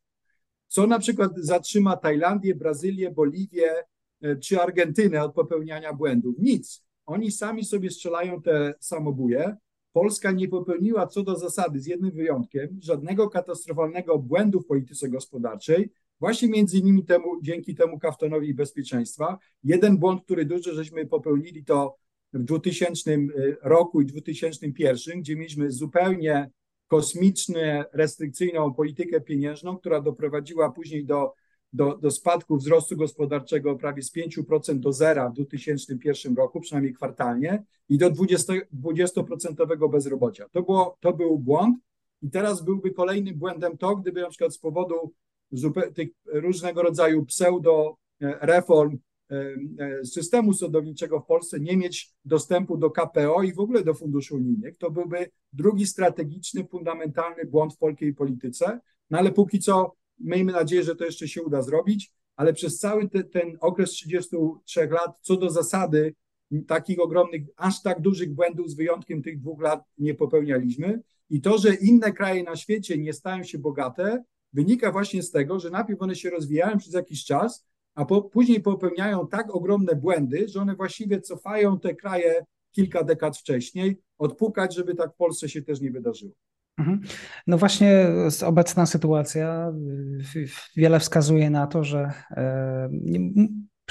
Co 0.67 0.87
na 0.87 0.99
przykład 0.99 1.31
zatrzyma 1.37 1.97
Tajlandię, 1.97 2.55
Brazylię, 2.55 3.11
Boliwię 3.11 3.73
e, 4.21 4.35
czy 4.35 4.61
Argentynę 4.61 5.23
od 5.23 5.33
popełniania 5.33 5.93
błędów? 5.93 6.35
Nic. 6.39 6.83
Oni 7.05 7.31
sami 7.31 7.65
sobie 7.65 7.89
strzelają 7.89 8.41
te 8.41 8.73
samobuje. 8.79 9.55
Polska 9.93 10.31
nie 10.31 10.47
popełniła 10.47 11.07
co 11.07 11.23
do 11.23 11.35
zasady, 11.35 11.79
z 11.79 11.85
jednym 11.85 12.11
wyjątkiem, 12.11 12.79
żadnego 12.81 13.29
katastrofalnego 13.29 14.19
błędu 14.19 14.61
w 14.61 14.65
polityce 14.65 15.09
gospodarczej, 15.09 15.91
właśnie 16.19 16.47
między 16.49 16.77
innymi 16.77 17.05
temu, 17.05 17.41
dzięki 17.41 17.75
temu 17.75 17.99
kaftanowi 17.99 18.53
bezpieczeństwa. 18.53 19.37
Jeden 19.63 19.97
błąd, 19.97 20.23
który 20.23 20.45
dużo 20.45 20.73
żeśmy 20.73 21.05
popełnili, 21.05 21.65
to 21.65 21.97
w 22.33 22.43
2000 22.43 23.11
y, 23.11 23.57
roku 23.61 24.01
i 24.01 24.05
2001, 24.05 25.21
gdzie 25.21 25.35
mieliśmy 25.35 25.71
zupełnie 25.71 26.49
kosmicznie 26.87 27.85
restrykcyjną 27.93 28.73
politykę 28.73 29.21
pieniężną, 29.21 29.77
która 29.77 30.01
doprowadziła 30.01 30.71
później 30.71 31.05
do, 31.05 31.33
do, 31.73 31.97
do 31.97 32.11
spadku 32.11 32.57
wzrostu 32.57 32.97
gospodarczego 32.97 33.75
prawie 33.75 34.03
z 34.03 34.15
5% 34.15 34.79
do 34.79 34.93
zera 34.93 35.29
w 35.29 35.33
2001 35.33 36.35
roku, 36.35 36.61
przynajmniej 36.61 36.93
kwartalnie, 36.93 37.63
i 37.89 37.97
do 37.97 38.11
20%, 38.11 38.61
20% 38.81 39.89
bezrobocia. 39.89 40.49
To, 40.49 40.61
było, 40.61 40.97
to 40.99 41.13
był 41.13 41.39
błąd 41.39 41.77
i 42.21 42.29
teraz 42.29 42.61
byłby 42.61 42.91
kolejnym 42.91 43.35
błędem 43.35 43.77
to, 43.77 43.95
gdyby 43.95 44.21
na 44.21 44.29
przykład 44.29 44.53
z 44.53 44.57
powodu 44.57 45.13
tych 45.93 46.09
różnego 46.25 46.81
rodzaju 46.81 47.25
pseudo 47.25 47.97
e, 48.21 48.37
reform 48.41 48.97
systemu 50.03 50.53
sądowniczego 50.53 51.19
w 51.19 51.25
Polsce 51.25 51.59
nie 51.59 51.77
mieć 51.77 52.13
dostępu 52.25 52.77
do 52.77 52.91
KPO 52.91 53.43
i 53.43 53.53
w 53.53 53.59
ogóle 53.59 53.83
do 53.83 53.93
funduszy 53.93 54.35
unijnych. 54.35 54.77
To 54.77 54.91
byłby 54.91 55.29
drugi 55.53 55.87
strategiczny, 55.87 56.65
fundamentalny 56.65 57.45
błąd 57.45 57.73
w 57.73 57.77
polskiej 57.77 58.13
polityce. 58.13 58.79
No 59.09 59.17
ale 59.17 59.31
póki 59.31 59.59
co 59.59 59.95
miejmy 60.19 60.51
nadzieję, 60.51 60.83
że 60.83 60.95
to 60.95 61.05
jeszcze 61.05 61.27
się 61.27 61.43
uda 61.43 61.61
zrobić, 61.61 62.13
ale 62.35 62.53
przez 62.53 62.79
cały 62.79 63.09
te, 63.09 63.23
ten 63.23 63.57
okres 63.59 63.89
33 63.89 64.87
lat, 64.87 65.17
co 65.21 65.37
do 65.37 65.49
zasady, 65.49 66.15
takich 66.67 66.99
ogromnych, 66.99 67.41
aż 67.57 67.81
tak 67.81 68.01
dużych 68.01 68.33
błędów 68.33 68.69
z 68.69 68.75
wyjątkiem 68.75 69.23
tych 69.23 69.39
dwóch 69.39 69.61
lat 69.61 69.83
nie 69.97 70.13
popełnialiśmy. 70.13 71.01
I 71.29 71.41
to, 71.41 71.57
że 71.57 71.73
inne 71.73 72.11
kraje 72.11 72.43
na 72.43 72.55
świecie 72.55 72.97
nie 72.97 73.13
stają 73.13 73.43
się 73.43 73.57
bogate, 73.57 74.23
wynika 74.53 74.91
właśnie 74.91 75.23
z 75.23 75.31
tego, 75.31 75.59
że 75.59 75.69
najpierw 75.69 76.01
one 76.01 76.15
się 76.15 76.29
rozwijają 76.29 76.77
przez 76.77 76.93
jakiś 76.93 77.25
czas, 77.25 77.65
a 77.95 78.05
po, 78.05 78.21
później 78.21 78.61
popełniają 78.61 79.27
tak 79.27 79.55
ogromne 79.55 79.95
błędy, 79.95 80.47
że 80.47 80.61
one 80.61 80.75
właściwie 80.75 81.21
cofają 81.21 81.79
te 81.79 81.95
kraje 81.95 82.45
kilka 82.71 83.03
dekad 83.03 83.37
wcześniej, 83.37 84.01
odpukać, 84.17 84.75
żeby 84.75 84.95
tak 84.95 85.13
w 85.13 85.17
Polsce 85.17 85.49
się 85.49 85.61
też 85.61 85.81
nie 85.81 85.91
wydarzyło. 85.91 86.33
Mhm. 86.77 87.01
No 87.47 87.57
właśnie 87.57 88.07
obecna 88.45 88.85
sytuacja 88.85 89.73
wiele 90.75 90.99
wskazuje 90.99 91.49
na 91.49 91.67
to, 91.67 91.83
że 91.83 92.11
e, 92.31 92.89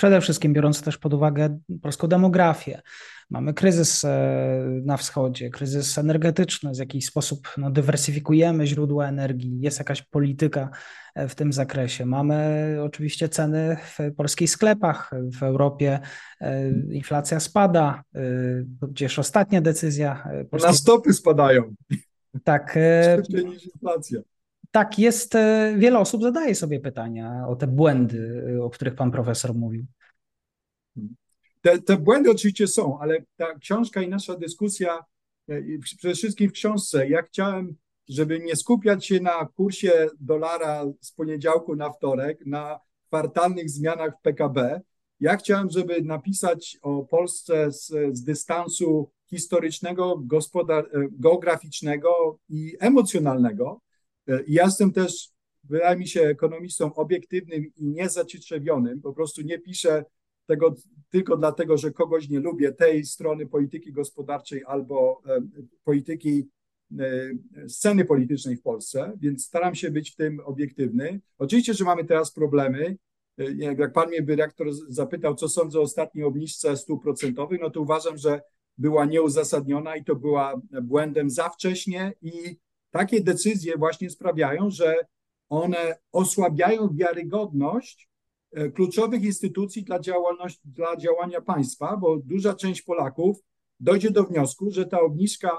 przede 0.01 0.21
wszystkim 0.21 0.53
biorąc 0.53 0.83
też 0.83 0.99
pod 0.99 1.15
uwagę 1.15 1.59
polską 1.83 2.09
demografię, 2.09 2.83
Mamy 3.31 3.55
kryzys 3.55 4.05
e, 4.05 4.81
na 4.85 4.97
wschodzie, 4.97 5.51
kryzys 5.51 5.99
energetyczny, 5.99 6.75
w 6.75 6.79
jakiś 6.79 7.07
sposób 7.07 7.49
no, 7.59 7.71
dywersyfikujemy 7.71 8.67
źródła 8.67 9.09
energii, 9.09 9.61
jest 9.61 9.79
jakaś 9.79 10.03
polityka 10.03 10.71
e, 11.15 11.29
w 11.29 11.35
tym 11.35 11.53
zakresie. 11.53 12.07
Mamy 12.07 12.77
oczywiście 12.83 13.29
ceny 13.29 13.77
w 13.77 14.15
polskich 14.17 14.51
sklepach, 14.51 15.11
w 15.39 15.43
Europie 15.43 16.01
e, 16.41 16.71
inflacja 16.71 17.41
spada, 17.41 18.03
gdzież 18.83 19.19
ostatnia 19.19 19.61
decyzja. 19.61 20.29
Polskiej... 20.51 20.71
Na 20.71 20.77
stopy 20.77 21.13
spadają. 21.13 21.75
Tak. 22.45 22.79
Szybciej 23.17 23.47
niż 23.47 23.67
inflacja. 23.67 24.21
Tak, 24.71 24.99
jest. 24.99 25.35
Wiele 25.77 25.99
osób 25.99 26.23
zadaje 26.23 26.55
sobie 26.55 26.81
pytania 26.81 27.45
o 27.49 27.57
te 27.57 27.67
błędy, 27.67 28.43
o 28.63 28.71
których 28.71 28.95
pan 28.95 29.11
profesor 29.11 29.55
mówił. 29.55 29.87
Te, 31.61 31.79
te 31.79 31.97
błędy 31.97 32.31
oczywiście 32.31 32.67
są, 32.67 32.99
ale 32.99 33.25
ta 33.37 33.55
książka 33.55 34.03
i 34.03 34.09
nasza 34.09 34.37
dyskusja, 34.37 35.05
e, 35.49 35.63
przede 35.97 36.15
wszystkim 36.15 36.51
w 36.51 36.53
książce, 36.53 37.09
ja 37.09 37.23
chciałem, 37.23 37.77
żeby 38.09 38.41
nie 38.41 38.57
skupiać 38.57 39.07
się 39.07 39.21
na 39.21 39.47
kursie 39.57 40.09
dolara 40.21 40.85
z 41.01 41.13
poniedziałku 41.13 41.77
na 41.77 41.91
wtorek, 41.91 42.47
na 42.47 42.81
kwartalnych 43.07 43.71
zmianach 43.71 44.19
w 44.19 44.23
PKB. 44.23 44.81
Ja 45.21 45.37
chciałem, 45.37 45.71
żeby 45.71 46.03
napisać 46.03 46.79
o 46.83 47.05
Polsce 47.05 47.73
z, 47.73 47.87
z 48.13 48.25
dystansu 48.25 49.11
historycznego, 49.27 50.23
e, 50.69 50.83
geograficznego 51.13 52.39
i 52.49 52.77
emocjonalnego. 52.81 53.81
E, 54.31 54.43
ja 54.49 54.65
jestem 54.65 54.93
też, 54.93 55.29
wydaje 55.65 55.99
mi 55.99 56.09
się, 56.09 56.23
ekonomistą 56.23 56.95
obiektywnym 56.95 57.65
i 57.77 57.87
niezacietrzewionym. 57.87 59.01
Po 59.01 59.13
prostu 59.13 59.43
nie 59.43 59.59
piszę 59.59 60.05
tego 60.47 60.75
tylko 61.11 61.37
dlatego, 61.37 61.79
że 61.79 61.91
kogoś 61.91 62.29
nie 62.29 62.41
lubię 62.41 62.73
tej 62.73 63.05
strony 63.05 63.47
polityki 63.47 63.93
gospodarczej 63.93 64.65
albo 64.67 65.23
polityki 65.85 66.49
e, 66.99 67.31
sceny 67.69 68.05
politycznej 68.05 68.57
w 68.57 68.63
Polsce, 68.63 69.13
więc 69.21 69.47
staram 69.47 69.75
się 69.75 69.91
być 69.91 70.11
w 70.11 70.17
tym 70.17 70.41
obiektywny. 70.41 71.21
Oczywiście, 71.39 71.75
że 71.75 71.85
mamy 71.85 72.05
teraz 72.05 72.33
problemy. 72.33 72.97
E, 73.39 73.53
jak 73.53 73.93
pan 73.93 74.09
mnie 74.09 74.23
dyrektor 74.23 74.67
zapytał, 74.89 75.35
co 75.35 75.49
sądzę 75.49 75.79
o 75.79 75.83
ostatniej 75.83 76.25
obniżce 76.25 76.77
stóp 76.77 77.03
procentowych, 77.03 77.61
no 77.61 77.71
to 77.71 77.81
uważam, 77.81 78.19
że 78.19 78.41
była 78.79 79.05
nieuzasadniona 79.05 79.97
i 79.97 80.05
to 80.05 80.17
była 80.17 80.61
błędem 80.83 81.31
za 81.31 81.49
wcześnie 81.49 82.13
i 82.23 82.57
takie 82.91 83.21
decyzje 83.21 83.77
właśnie 83.77 84.11
sprawiają, 84.11 84.71
że 84.71 84.97
one 85.49 85.99
osłabiają 86.13 86.89
wiarygodność 86.95 88.11
E, 88.53 88.71
kluczowych 88.71 89.23
instytucji 89.23 89.83
dla, 89.83 90.01
działalności, 90.01 90.61
dla 90.65 90.97
działania 90.97 91.41
państwa, 91.41 91.97
bo 91.97 92.17
duża 92.17 92.55
część 92.55 92.83
Polaków 92.83 93.39
dojdzie 93.81 94.11
do 94.11 94.25
wniosku, 94.25 94.71
że 94.71 94.87
ta 94.87 95.01
obniżka 95.01 95.51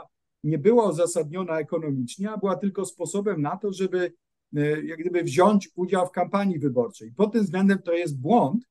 nie 0.44 0.58
była 0.58 0.90
uzasadniona 0.90 1.60
ekonomicznie, 1.60 2.32
a 2.32 2.38
była 2.38 2.56
tylko 2.56 2.86
sposobem 2.86 3.42
na 3.42 3.58
to, 3.58 3.74
żeby 3.74 4.14
e, 4.56 4.82
jak 4.86 5.00
gdyby 5.00 5.24
wziąć 5.24 5.70
udział 5.76 6.08
w 6.08 6.12
kampanii 6.12 6.60
wyborczej. 6.60 7.12
Pod 7.12 7.34
tym 7.34 7.44
względem 7.44 7.82
to 7.82 7.94
jest 7.94 8.20
błąd, 8.20 8.66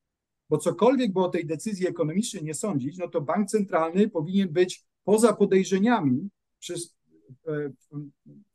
bo 0.51 0.59
cokolwiek 0.59 1.12
by 1.12 1.20
o 1.20 1.29
tej 1.29 1.46
decyzji 1.46 1.87
ekonomicznej 1.87 2.44
nie 2.44 2.55
sądzić, 2.55 2.99
no 2.99 3.09
to 3.09 3.20
bank 3.20 3.49
centralny 3.49 4.09
powinien 4.09 4.49
być 4.49 4.85
poza 5.05 5.33
podejrzeniami 5.33 6.29
przez, 6.59 6.96
e, 7.46 7.73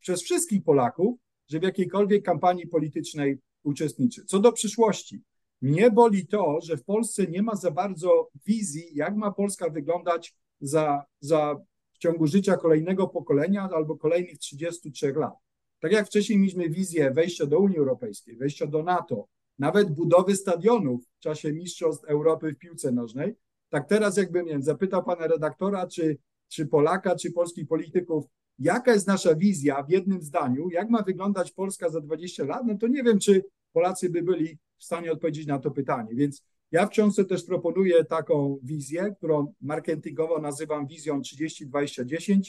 przez 0.05 0.23
wszystkich 0.23 0.63
Polaków, 0.63 1.17
że 1.49 1.59
w 1.59 1.63
jakiejkolwiek 1.63 2.25
kampanii 2.25 2.67
politycznej 2.67 3.37
uczestniczy. 3.63 4.25
Co 4.25 4.39
do 4.39 4.51
przyszłości, 4.51 5.21
mnie 5.61 5.91
boli 5.91 6.27
to, 6.27 6.59
że 6.61 6.77
w 6.77 6.83
Polsce 6.83 7.27
nie 7.27 7.41
ma 7.41 7.55
za 7.55 7.71
bardzo 7.71 8.29
wizji, 8.45 8.83
jak 8.93 9.15
ma 9.15 9.31
Polska 9.31 9.69
wyglądać 9.69 10.35
za, 10.61 11.05
za 11.19 11.55
w 11.93 11.97
ciągu 11.97 12.27
życia 12.27 12.57
kolejnego 12.57 13.07
pokolenia 13.07 13.69
albo 13.73 13.97
kolejnych 13.97 14.37
33 14.37 15.13
lat. 15.13 15.33
Tak 15.79 15.91
jak 15.91 16.07
wcześniej 16.07 16.39
mieliśmy 16.39 16.69
wizję 16.69 17.11
wejścia 17.11 17.45
do 17.45 17.59
Unii 17.59 17.77
Europejskiej, 17.77 18.37
wejścia 18.37 18.67
do 18.67 18.83
NATO, 18.83 19.27
nawet 19.59 19.91
budowy 19.91 20.35
stadionów 20.35 21.01
w 21.17 21.19
czasie 21.19 21.53
Mistrzostw 21.53 22.05
Europy 22.05 22.53
w 22.53 22.57
piłce 22.57 22.91
nożnej, 22.91 23.35
tak 23.69 23.89
teraz 23.89 24.17
jakbym 24.17 24.45
nie 24.45 24.51
wiem, 24.51 24.63
zapytał 24.63 25.03
pana 25.03 25.27
redaktora, 25.27 25.87
czy, 25.87 26.17
czy 26.47 26.65
Polaka, 26.65 27.15
czy 27.15 27.31
polskich 27.31 27.67
polityków, 27.67 28.25
jaka 28.59 28.93
jest 28.93 29.07
nasza 29.07 29.35
wizja 29.35 29.83
w 29.83 29.89
jednym 29.89 30.21
zdaniu, 30.21 30.69
jak 30.69 30.89
ma 30.89 31.01
wyglądać 31.01 31.51
Polska 31.51 31.89
za 31.89 32.01
20 32.01 32.43
lat, 32.43 32.61
no 32.65 32.77
to 32.77 32.87
nie 32.87 33.03
wiem, 33.03 33.19
czy 33.19 33.45
Polacy 33.73 34.09
by 34.09 34.21
byli 34.21 34.57
w 34.77 34.83
stanie 34.83 35.11
odpowiedzieć 35.11 35.47
na 35.47 35.59
to 35.59 35.71
pytanie. 35.71 36.15
Więc 36.15 36.43
ja 36.71 36.85
w 36.85 36.89
książce 36.89 37.25
też 37.25 37.43
proponuję 37.43 38.05
taką 38.05 38.59
wizję, 38.63 39.15
którą 39.17 39.53
marketingowo 39.61 40.41
nazywam 40.41 40.87
wizją 40.87 41.21
30-20-10. 41.21 42.39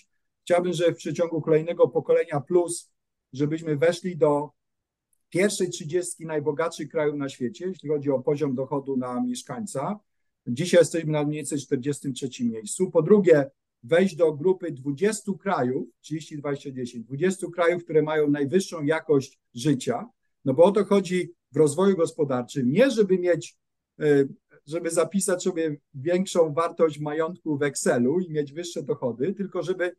Chciałbym, 0.45 0.73
że 0.73 0.93
w 0.93 0.97
przeciągu 0.97 1.41
kolejnego 1.41 1.89
pokolenia 1.89 2.41
plus, 2.41 2.91
żebyśmy 3.33 3.77
weszli 3.77 4.17
do 4.17 4.51
pierwszej 5.29 5.71
trzydziestki 5.71 6.27
najbogatszych 6.27 6.89
krajów 6.89 7.17
na 7.17 7.29
świecie, 7.29 7.67
jeśli 7.67 7.89
chodzi 7.89 8.11
o 8.11 8.21
poziom 8.21 8.55
dochodu 8.55 8.97
na 8.97 9.21
mieszkańca. 9.21 10.01
Dzisiaj 10.47 10.81
jesteśmy 10.81 11.13
na 11.13 11.25
mniej 11.25 11.37
więcej 11.37 11.59
43 11.59 12.45
miejscu. 12.45 12.91
Po 12.91 13.03
drugie, 13.03 13.51
wejść 13.83 14.17
do 14.17 14.33
grupy 14.33 14.73
20 14.73 15.33
krajów, 15.41 15.89
30, 16.01 16.37
20, 16.37 16.71
10, 16.71 17.05
20 17.05 17.47
krajów, 17.55 17.85
które 17.85 18.03
mają 18.03 18.31
najwyższą 18.31 18.83
jakość 18.83 19.39
życia, 19.55 20.09
no 20.45 20.55
bo 20.55 20.65
o 20.65 20.73
to 20.73 20.85
chodzi 20.85 21.33
w 21.53 21.57
rozwoju 21.57 21.97
gospodarczym, 21.97 22.71
nie 22.71 22.91
żeby 22.91 23.19
mieć, 23.19 23.57
e, 24.01 24.25
żeby 24.67 24.91
zapisać 24.91 25.43
sobie 25.43 25.77
większą 25.95 26.55
wartość 26.55 26.99
majątku 26.99 27.59
w 27.59 27.63
Excelu 27.63 28.21
i 28.21 28.31
mieć 28.31 28.53
wyższe 28.53 28.83
dochody, 28.83 29.35
tylko 29.35 29.63
żeby 29.63 29.97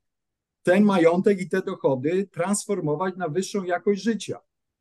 ten 0.64 0.84
majątek 0.84 1.42
i 1.42 1.50
te 1.50 1.62
dochody 1.62 2.28
transformować 2.32 3.16
na 3.18 3.30
wyższą 3.30 3.64
jakość 3.64 4.02
życia. 4.02 4.40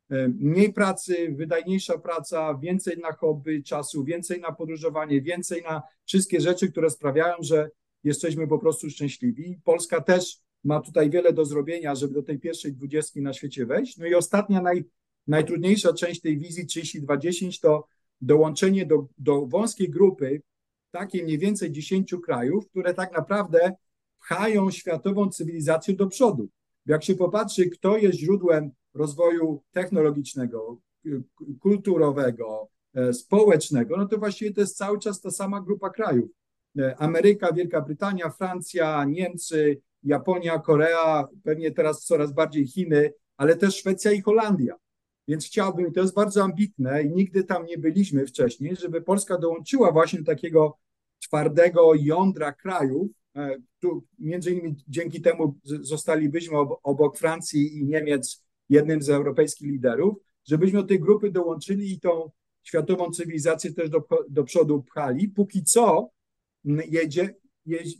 E, 0.09 0.27
mniej 0.27 0.73
pracy, 0.73 1.35
wydajniejsza 1.37 1.97
praca, 1.97 2.57
więcej 2.61 2.97
na 2.97 3.11
hobby 3.11 3.63
czasu, 3.63 4.03
więcej 4.03 4.41
na 4.41 4.51
podróżowanie, 4.51 5.21
więcej 5.21 5.61
na 5.61 5.81
wszystkie 6.05 6.41
rzeczy, 6.41 6.71
które 6.71 6.89
sprawiają, 6.89 7.35
że 7.39 7.69
jesteśmy 8.03 8.47
po 8.47 8.59
prostu 8.59 8.89
szczęśliwi. 8.89 9.59
Polska 9.63 10.01
też 10.01 10.39
ma 10.63 10.81
tutaj 10.81 11.09
wiele 11.09 11.33
do 11.33 11.45
zrobienia, 11.45 11.95
żeby 11.95 12.13
do 12.13 12.23
tej 12.23 12.39
pierwszej 12.39 12.73
dwudziestki 12.73 13.21
na 13.21 13.33
świecie 13.33 13.65
wejść. 13.65 13.97
No 13.97 14.05
i 14.05 14.15
ostatnia, 14.15 14.61
naj, 14.61 14.85
najtrudniejsza 15.27 15.93
część 15.93 16.21
tej 16.21 16.37
wizji 16.37 16.65
3210 16.65 17.59
to 17.59 17.87
dołączenie 18.21 18.85
do, 18.85 19.07
do 19.17 19.45
wąskiej 19.45 19.89
grupy, 19.89 20.41
takiej 20.91 21.23
mniej 21.23 21.37
więcej 21.37 21.71
10 21.71 22.15
krajów, 22.25 22.69
które 22.69 22.93
tak 22.93 23.17
naprawdę 23.17 23.75
pchają 24.19 24.71
światową 24.71 25.29
cywilizację 25.29 25.95
do 25.95 26.07
przodu. 26.07 26.49
Jak 26.85 27.03
się 27.03 27.15
popatrzy, 27.15 27.69
kto 27.69 27.97
jest 27.97 28.19
źródłem 28.19 28.71
rozwoju 28.93 29.63
technologicznego, 29.71 30.77
kulturowego, 31.59 32.69
e, 32.93 33.13
społecznego, 33.13 33.97
no 33.97 34.07
to 34.07 34.17
właściwie 34.17 34.53
to 34.53 34.61
jest 34.61 34.77
cały 34.77 34.99
czas 34.99 35.21
ta 35.21 35.31
sama 35.31 35.61
grupa 35.61 35.89
krajów. 35.89 36.29
E, 36.79 36.95
Ameryka, 37.01 37.53
Wielka 37.53 37.81
Brytania, 37.81 38.29
Francja, 38.29 39.05
Niemcy, 39.05 39.81
Japonia, 40.03 40.59
Korea, 40.59 41.27
pewnie 41.43 41.71
teraz 41.71 42.05
coraz 42.05 42.33
bardziej 42.33 42.67
Chiny, 42.67 43.13
ale 43.37 43.55
też 43.55 43.75
Szwecja 43.75 44.11
i 44.11 44.21
Holandia. 44.21 44.75
Więc 45.27 45.45
chciałbym, 45.45 45.93
to 45.93 46.01
jest 46.01 46.13
bardzo 46.13 46.43
ambitne 46.43 47.03
i 47.03 47.09
nigdy 47.09 47.43
tam 47.43 47.65
nie 47.65 47.77
byliśmy 47.77 48.25
wcześniej, 48.25 48.75
żeby 48.75 49.01
Polska 49.01 49.37
dołączyła 49.37 49.91
właśnie 49.91 50.23
takiego 50.23 50.77
twardego 51.19 51.91
jądra 51.95 52.51
krajów. 52.51 53.11
E, 53.35 53.57
tu 53.79 54.03
między 54.19 54.51
innymi 54.51 54.75
dzięki 54.87 55.21
temu 55.21 55.59
zostalibyśmy 55.63 56.57
obok 56.83 57.17
Francji 57.17 57.77
i 57.77 57.85
Niemiec 57.85 58.43
jednym 58.69 59.01
z 59.01 59.09
europejskich 59.09 59.67
liderów, 59.71 60.17
żebyśmy 60.45 60.81
do 60.81 60.87
tej 60.87 60.99
grupy 60.99 61.31
dołączyli 61.31 61.93
i 61.93 61.99
tą 61.99 62.31
światową 62.63 63.11
cywilizację 63.11 63.73
też 63.73 63.89
do, 63.89 64.07
do 64.29 64.43
przodu 64.43 64.83
pchali. 64.83 65.29
Póki 65.29 65.63
co 65.63 66.09
jedzie, 66.89 67.35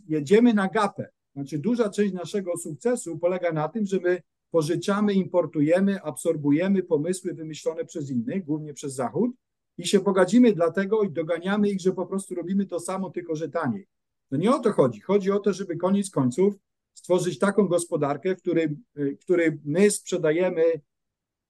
jedziemy 0.08 0.54
na 0.54 0.68
gapę. 0.68 1.08
Znaczy 1.34 1.58
duża 1.58 1.90
część 1.90 2.14
naszego 2.14 2.56
sukcesu 2.56 3.18
polega 3.18 3.52
na 3.52 3.68
tym, 3.68 3.86
że 3.86 4.00
my 4.00 4.22
pożyczamy, 4.50 5.14
importujemy, 5.14 6.02
absorbujemy 6.02 6.82
pomysły 6.82 7.34
wymyślone 7.34 7.84
przez 7.84 8.10
innych, 8.10 8.44
głównie 8.44 8.74
przez 8.74 8.94
Zachód 8.94 9.30
i 9.78 9.86
się 9.86 10.00
bogacimy 10.00 10.52
dlatego 10.52 11.02
i 11.02 11.10
doganiamy 11.10 11.70
ich, 11.70 11.80
że 11.80 11.92
po 11.92 12.06
prostu 12.06 12.34
robimy 12.34 12.66
to 12.66 12.80
samo, 12.80 13.10
tylko 13.10 13.36
że 13.36 13.48
taniej. 13.48 13.86
No 14.30 14.38
nie 14.38 14.54
o 14.54 14.58
to 14.58 14.72
chodzi. 14.72 15.00
Chodzi 15.00 15.30
o 15.30 15.38
to, 15.38 15.52
żeby 15.52 15.76
koniec 15.76 16.10
końców 16.10 16.54
stworzyć 16.94 17.38
taką 17.38 17.68
gospodarkę, 17.68 18.36
w 18.36 18.38
której, 18.38 18.68
w 18.94 19.18
której 19.18 19.58
my 19.64 19.90
sprzedajemy 19.90 20.62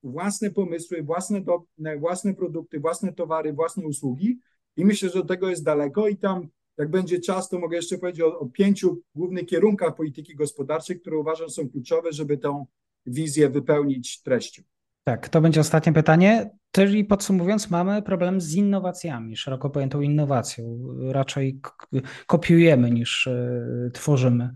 własne 0.03 0.51
pomysły, 0.51 1.03
własne, 1.03 1.41
do, 1.41 1.63
własne 1.99 2.35
produkty, 2.35 2.81
własne 2.81 3.13
towary, 3.13 3.53
własne 3.53 3.87
usługi 3.87 4.39
i 4.77 4.85
myślę, 4.85 5.09
że 5.09 5.19
do 5.19 5.25
tego 5.25 5.51
jest 5.51 5.65
daleko 5.65 6.09
i 6.09 6.17
tam 6.17 6.49
jak 6.79 6.91
będzie 6.91 7.21
czas, 7.21 7.49
to 7.49 7.59
mogę 7.59 7.77
jeszcze 7.77 7.99
powiedzieć 7.99 8.23
o, 8.23 8.39
o 8.39 8.47
pięciu 8.47 9.03
głównych 9.15 9.47
kierunkach 9.47 9.95
polityki 9.95 10.35
gospodarczej, 10.35 11.01
które 11.01 11.19
uważam 11.19 11.51
są 11.51 11.69
kluczowe, 11.69 12.13
żeby 12.13 12.39
tę 12.39 12.65
wizję 13.07 13.51
wypełnić 13.51 14.23
treścią. 14.23 14.63
Tak, 15.05 15.29
to 15.29 15.41
będzie 15.41 15.61
ostatnie 15.61 15.93
pytanie. 15.93 16.51
Czyli 16.71 17.05
podsumowując, 17.05 17.71
mamy 17.71 18.03
problem 18.03 18.41
z 18.41 18.55
innowacjami, 18.55 19.37
szeroko 19.37 19.71
pojętą 19.71 20.01
innowacją. 20.01 20.79
Raczej 21.09 21.61
kopiujemy 22.27 22.91
niż 22.91 23.27
y, 23.27 23.91
tworzymy. 23.95 24.51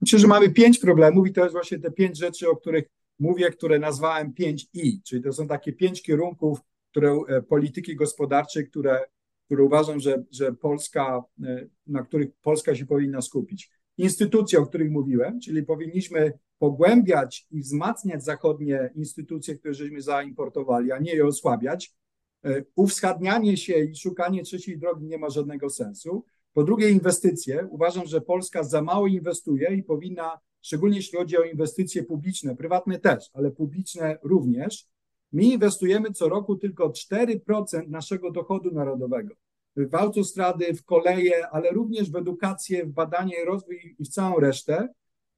Myślę, 0.00 0.18
że 0.18 0.26
mamy 0.26 0.50
pięć 0.50 0.78
problemów 0.78 1.28
i 1.28 1.32
to 1.32 1.40
jest 1.40 1.52
właśnie 1.52 1.78
te 1.78 1.90
pięć 1.90 2.18
rzeczy, 2.18 2.48
o 2.48 2.56
których 2.56 2.84
mówię, 3.18 3.50
które 3.50 3.78
nazwałem 3.78 4.32
5I, 4.40 5.02
czyli 5.04 5.22
to 5.22 5.32
są 5.32 5.48
takie 5.48 5.72
pięć 5.72 6.02
kierunków 6.02 6.60
które, 6.96 7.16
e, 7.28 7.42
polityki 7.42 7.96
gospodarczej, 7.96 8.68
które 8.68 9.04
które 9.46 9.62
uważam, 9.62 10.00
że, 10.00 10.22
że 10.30 10.52
Polska, 10.52 11.22
e, 11.44 11.66
na 11.86 12.02
których 12.02 12.28
Polska 12.42 12.74
się 12.74 12.86
powinna 12.86 13.22
skupić. 13.22 13.70
Instytucje, 13.98 14.58
o 14.58 14.66
których 14.66 14.90
mówiłem, 14.90 15.40
czyli 15.40 15.62
powinniśmy 15.62 16.32
pogłębiać 16.58 17.46
i 17.50 17.60
wzmacniać 17.60 18.24
zachodnie 18.24 18.90
instytucje, 18.94 19.54
które 19.56 19.74
żeśmy 19.74 20.02
zaimportowali, 20.02 20.92
a 20.92 20.98
nie 20.98 21.14
je 21.14 21.26
osłabiać. 21.26 21.94
E, 22.44 22.64
uwschodnianie 22.74 23.56
się 23.56 23.84
i 23.84 23.96
szukanie 23.96 24.42
trzeciej 24.42 24.78
drogi 24.78 25.06
nie 25.06 25.18
ma 25.18 25.30
żadnego 25.30 25.70
sensu. 25.70 26.24
Po 26.52 26.64
drugie, 26.64 26.90
inwestycje. 26.90 27.66
Uważam, 27.70 28.06
że 28.06 28.20
Polska 28.20 28.64
za 28.64 28.82
mało 28.82 29.06
inwestuje 29.06 29.74
i 29.74 29.82
powinna, 29.82 30.40
szczególnie 30.62 30.96
jeśli 30.96 31.18
chodzi 31.18 31.36
o 31.36 31.42
inwestycje 31.42 32.04
publiczne, 32.04 32.56
prywatne 32.56 32.98
też, 32.98 33.30
ale 33.32 33.50
publiczne 33.50 34.18
również, 34.22 34.88
My 35.36 35.44
inwestujemy 35.44 36.12
co 36.12 36.28
roku 36.28 36.56
tylko 36.56 36.88
4% 36.88 37.88
naszego 37.88 38.30
dochodu 38.30 38.70
narodowego 38.70 39.34
w 39.76 39.94
autostrady, 39.94 40.74
w 40.74 40.84
koleje, 40.84 41.48
ale 41.48 41.70
również 41.70 42.10
w 42.10 42.16
edukację, 42.16 42.86
w 42.86 42.92
badanie 42.92 43.44
rozwój 43.44 43.96
i 43.98 44.04
w 44.04 44.08
całą 44.08 44.40
resztę. 44.40 44.88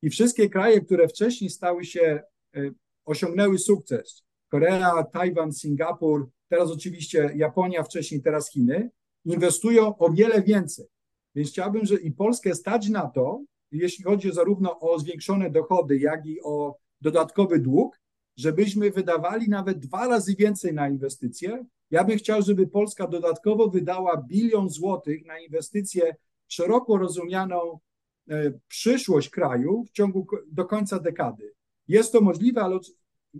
I 0.02 0.10
wszystkie 0.10 0.48
kraje, 0.48 0.80
które 0.80 1.08
wcześniej 1.08 1.50
stały 1.50 1.84
się, 1.84 2.22
e, 2.56 2.70
osiągnęły 3.04 3.58
sukces, 3.58 4.22
Korea, 4.48 5.04
Tajwan, 5.04 5.52
Singapur, 5.52 6.28
teraz 6.48 6.70
oczywiście 6.70 7.32
Japonia, 7.36 7.82
wcześniej 7.82 8.22
teraz 8.22 8.50
Chiny, 8.50 8.90
inwestują 9.24 9.96
o 9.96 10.12
wiele 10.12 10.42
więcej. 10.42 10.86
Więc 11.34 11.48
chciałbym, 11.48 11.86
że 11.86 11.96
i 11.96 12.12
Polskę 12.12 12.54
stać 12.54 12.88
na 12.88 13.08
to, 13.08 13.42
jeśli 13.72 14.04
chodzi 14.04 14.32
zarówno 14.32 14.80
o 14.80 14.98
zwiększone 14.98 15.50
dochody, 15.50 15.98
jak 15.98 16.26
i 16.26 16.42
o 16.42 16.76
dodatkowy 17.00 17.58
dług, 17.58 17.98
żebyśmy 18.38 18.90
wydawali 18.90 19.48
nawet 19.48 19.78
dwa 19.78 20.08
razy 20.08 20.34
więcej 20.36 20.74
na 20.74 20.88
inwestycje. 20.88 21.64
Ja 21.90 22.04
bym 22.04 22.18
chciał, 22.18 22.42
żeby 22.42 22.66
Polska 22.66 23.06
dodatkowo 23.06 23.68
wydała 23.68 24.16
bilion 24.16 24.68
złotych 24.68 25.26
na 25.26 25.38
inwestycje 25.38 26.16
szeroko 26.48 26.98
rozumianą 26.98 27.78
e, 28.30 28.52
przyszłość 28.68 29.30
kraju 29.30 29.84
w 29.84 29.90
ciągu 29.90 30.26
do 30.52 30.64
końca 30.64 30.98
dekady. 30.98 31.52
Jest 31.88 32.12
to 32.12 32.20
możliwe, 32.20 32.60
ale 32.62 32.78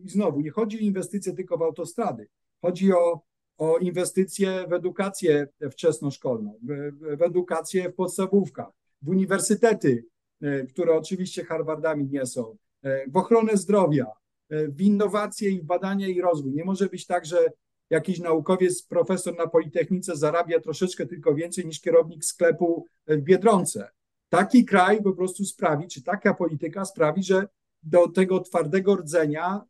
znowu 0.05 0.41
nie 0.41 0.51
chodzi 0.51 0.77
o 0.77 0.81
inwestycje 0.81 1.33
tylko 1.33 1.59
w 1.59 1.63
autostrady. 1.63 2.29
Chodzi 2.63 2.93
o, 2.93 3.21
o 3.59 3.79
inwestycje 3.79 4.67
w 4.69 4.73
edukację 4.73 5.49
wczesnoszkolną, 5.71 6.59
w, 6.63 6.93
w 7.17 7.23
edukację 7.23 7.91
w 7.91 7.95
podstawówkach, 7.95 8.71
w 9.03 9.09
uniwersytety, 9.09 10.05
e, 10.43 10.67
które 10.67 10.95
oczywiście 10.95 11.45
Harvardami 11.45 12.07
nie 12.07 12.27
są, 12.27 12.57
e, 12.83 13.11
w 13.11 13.17
ochronę 13.17 13.57
zdrowia, 13.57 14.07
w 14.51 14.81
innowacje 14.81 15.51
i 15.51 15.61
w 15.61 15.65
badania 15.65 16.09
i 16.09 16.21
rozwój. 16.21 16.53
Nie 16.53 16.65
może 16.65 16.87
być 16.87 17.07
tak, 17.07 17.27
że 17.27 17.53
jakiś 17.91 18.19
naukowiec, 18.19 18.83
profesor 18.83 19.37
na 19.37 19.47
Politechnice 19.47 20.17
zarabia 20.17 20.61
troszeczkę 20.61 21.07
tylko 21.07 21.35
więcej 21.35 21.67
niż 21.67 21.81
kierownik 21.81 22.25
sklepu 22.25 22.87
w 23.07 23.21
Biedronce. 23.21 23.91
Taki 24.29 24.65
kraj 24.65 25.03
po 25.03 25.13
prostu 25.13 25.45
sprawi, 25.45 25.89
czy 25.89 26.03
taka 26.03 26.35
polityka 26.35 26.85
sprawi, 26.85 27.23
że 27.23 27.49
do 27.83 28.09
tego 28.09 28.41
twardego 28.41 28.97
rdzenia 28.97 29.65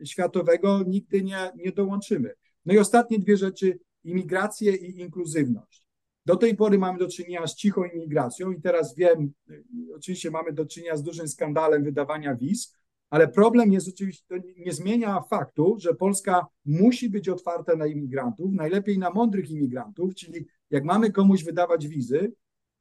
e, 0.00 0.06
światowego 0.06 0.82
nigdy 0.86 1.22
nie, 1.22 1.52
nie 1.56 1.72
dołączymy. 1.72 2.34
No 2.66 2.74
i 2.74 2.78
ostatnie 2.78 3.18
dwie 3.18 3.36
rzeczy, 3.36 3.78
imigrację 4.04 4.76
i 4.76 5.00
inkluzywność. 5.00 5.84
Do 6.26 6.36
tej 6.36 6.56
pory 6.56 6.78
mamy 6.78 6.98
do 6.98 7.08
czynienia 7.08 7.46
z 7.46 7.54
cichą 7.54 7.84
imigracją 7.84 8.52
i 8.52 8.60
teraz 8.60 8.94
wiem, 8.94 9.32
e, 9.50 9.54
oczywiście 9.96 10.30
mamy 10.30 10.52
do 10.52 10.66
czynienia 10.66 10.96
z 10.96 11.02
dużym 11.02 11.28
skandalem 11.28 11.84
wydawania 11.84 12.34
wiz, 12.34 12.76
ale 13.10 13.28
problem 13.28 13.72
jest 13.72 13.88
oczywiście, 13.88 14.24
to 14.28 14.34
nie 14.56 14.72
zmienia 14.72 15.20
faktu, 15.20 15.76
że 15.78 15.94
Polska 15.94 16.46
musi 16.64 17.10
być 17.10 17.28
otwarta 17.28 17.76
na 17.76 17.86
imigrantów, 17.86 18.52
najlepiej 18.52 18.98
na 18.98 19.10
mądrych 19.10 19.50
imigrantów, 19.50 20.14
czyli 20.14 20.46
jak 20.70 20.84
mamy 20.84 21.12
komuś 21.12 21.44
wydawać 21.44 21.88
wizy 21.88 22.32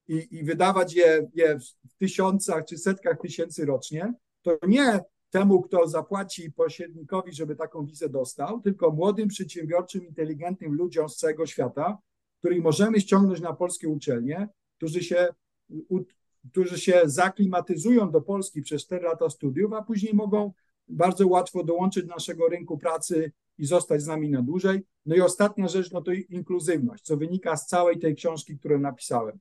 i, 0.08 0.28
i 0.32 0.44
wydawać 0.44 0.94
je, 0.94 1.30
je 1.34 1.60
w 1.90 1.96
tysiącach 1.98 2.66
czy 2.66 2.78
setkach 2.78 3.22
tysięcy 3.22 3.66
rocznie, 3.66 4.14
to 4.42 4.58
nie 4.68 5.00
temu, 5.30 5.62
kto 5.62 5.88
zapłaci 5.88 6.52
pośrednikowi, 6.52 7.34
żeby 7.34 7.56
taką 7.56 7.86
wizę 7.86 8.10
dostał, 8.10 8.62
tylko 8.62 8.92
młodym, 8.92 9.28
przedsiębiorczym, 9.28 10.08
inteligentnym 10.08 10.74
ludziom 10.74 11.10
z 11.10 11.16
całego 11.16 11.46
świata, 11.46 11.98
których 12.40 12.64
możemy 12.64 13.02
ściągnąć 13.02 13.42
na 13.42 13.54
polskie 13.54 13.90
uczelnie, 13.90 14.50
którzy 14.78 15.04
się, 15.04 15.28
którzy 16.52 16.80
się 16.80 17.02
zaklimatyzują 17.06 18.12
do 18.12 18.22
Polski 18.22 18.62
przez 18.62 18.86
4 18.86 19.06
lata 19.06 19.30
studiów, 19.30 19.74
a 19.74 19.84
później 19.84 20.14
mogą 20.14 20.54
bardzo 20.88 21.28
łatwo 21.28 21.64
dołączyć 21.64 22.06
do 22.06 22.14
naszego 22.14 22.48
rynku 22.48 22.78
pracy 22.78 23.32
i 23.58 23.66
zostać 23.66 24.02
z 24.02 24.08
nami 24.08 24.30
na 24.30 24.42
dłużej. 24.42 24.82
No 25.06 25.16
i 25.16 25.22
ostatnia 25.22 25.68
rzecz, 25.68 25.92
no 25.92 26.02
to 26.02 26.12
inkluzywność, 26.12 27.04
co 27.04 27.18
wynika 27.18 27.58
z 27.58 27.68
całej 27.68 28.00
tej 28.00 28.16
książki, 28.16 28.58
którą 28.58 28.80
napisałem. 28.80 29.40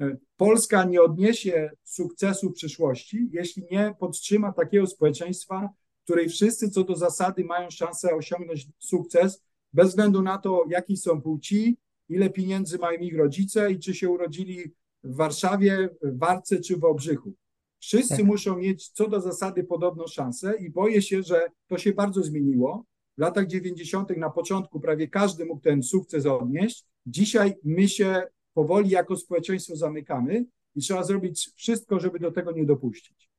E, 0.00 0.16
Polska 0.36 0.84
nie 0.84 1.02
odniesie 1.02 1.70
sukcesu 1.84 2.50
w 2.50 2.54
przyszłości, 2.54 3.28
jeśli 3.32 3.62
nie 3.70 3.94
podtrzyma 3.98 4.52
takiego 4.52 4.86
społeczeństwa, 4.86 5.68
w 6.00 6.04
której 6.04 6.28
wszyscy 6.28 6.70
co 6.70 6.84
do 6.84 6.96
zasady 6.96 7.44
mają 7.44 7.70
szansę 7.70 8.14
osiągnąć 8.14 8.68
sukces, 8.78 9.42
bez 9.72 9.88
względu 9.88 10.22
na 10.22 10.38
to, 10.38 10.64
jaki 10.68 10.96
są 10.96 11.22
płci, 11.22 11.78
ile 12.08 12.30
pieniędzy 12.30 12.78
mają 12.78 12.98
ich 12.98 13.16
rodzice 13.16 13.72
i 13.72 13.78
czy 13.78 13.94
się 13.94 14.10
urodzili 14.10 14.74
w 15.04 15.16
Warszawie, 15.16 15.88
w 16.02 16.18
Warce 16.18 16.60
czy 16.60 16.76
w 16.76 16.84
Obrzychu. 16.84 17.32
Wszyscy 17.80 18.16
tak. 18.16 18.26
muszą 18.26 18.56
mieć 18.56 18.88
co 18.88 19.08
do 19.08 19.20
zasady 19.20 19.64
podobną 19.64 20.06
szansę 20.06 20.54
i 20.58 20.70
boję 20.70 21.02
się, 21.02 21.22
że 21.22 21.46
to 21.66 21.78
się 21.78 21.92
bardzo 21.92 22.22
zmieniło. 22.22 22.84
W 23.16 23.20
latach 23.20 23.46
90. 23.46 24.16
na 24.16 24.30
początku 24.30 24.80
prawie 24.80 25.08
każdy 25.08 25.44
mógł 25.44 25.60
ten 25.60 25.82
sukces 25.82 26.26
odnieść. 26.26 26.84
Dzisiaj 27.06 27.54
my 27.64 27.88
się 27.88 28.22
powoli 28.54 28.90
jako 28.90 29.16
społeczeństwo 29.16 29.76
zamykamy 29.76 30.44
i 30.74 30.80
trzeba 30.80 31.04
zrobić 31.04 31.50
wszystko, 31.56 32.00
żeby 32.00 32.18
do 32.18 32.32
tego 32.32 32.52
nie 32.52 32.64
dopuścić. 32.64 33.29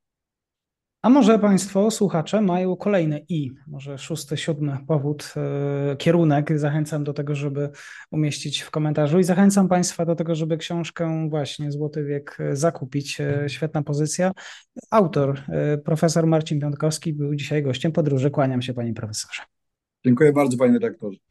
A 1.02 1.10
może 1.10 1.40
Państwo, 1.40 1.92
słuchacze, 1.92 2.42
mają 2.42 2.76
kolejny 2.76 3.26
i, 3.30 3.52
może 3.68 3.98
szósty, 3.98 4.38
siódmy 4.38 4.78
powód, 4.88 5.34
yy, 5.90 5.96
kierunek. 5.96 6.60
Zachęcam 6.60 7.04
do 7.04 7.14
tego, 7.14 7.36
żeby 7.36 7.70
umieścić 8.12 8.62
w 8.62 8.72
komentarzu 8.72 9.20
i 9.20 9.24
zachęcam 9.24 9.68
Państwa 9.68 10.06
do 10.06 10.16
tego, 10.16 10.36
żeby 10.36 10.58
książkę 10.58 11.28
właśnie 11.30 11.72
Złoty 11.72 12.04
Wiek 12.04 12.38
zakupić. 12.54 13.20
Yy, 13.20 13.50
świetna 13.50 13.84
pozycja. 13.84 14.32
Autor, 14.92 15.42
profesor 15.86 16.28
Marcin 16.28 16.60
Piątkowski, 16.60 17.14
był 17.14 17.36
dzisiaj 17.36 17.64
gościem 17.64 17.92
podróży. 17.92 18.32
Kłaniam 18.32 18.62
się, 18.62 18.74
Panie 18.74 18.94
Profesorze. 18.94 19.42
Dziękuję 20.06 20.34
bardzo, 20.34 20.58
Panie 20.58 20.74
Redaktorze. 20.74 21.31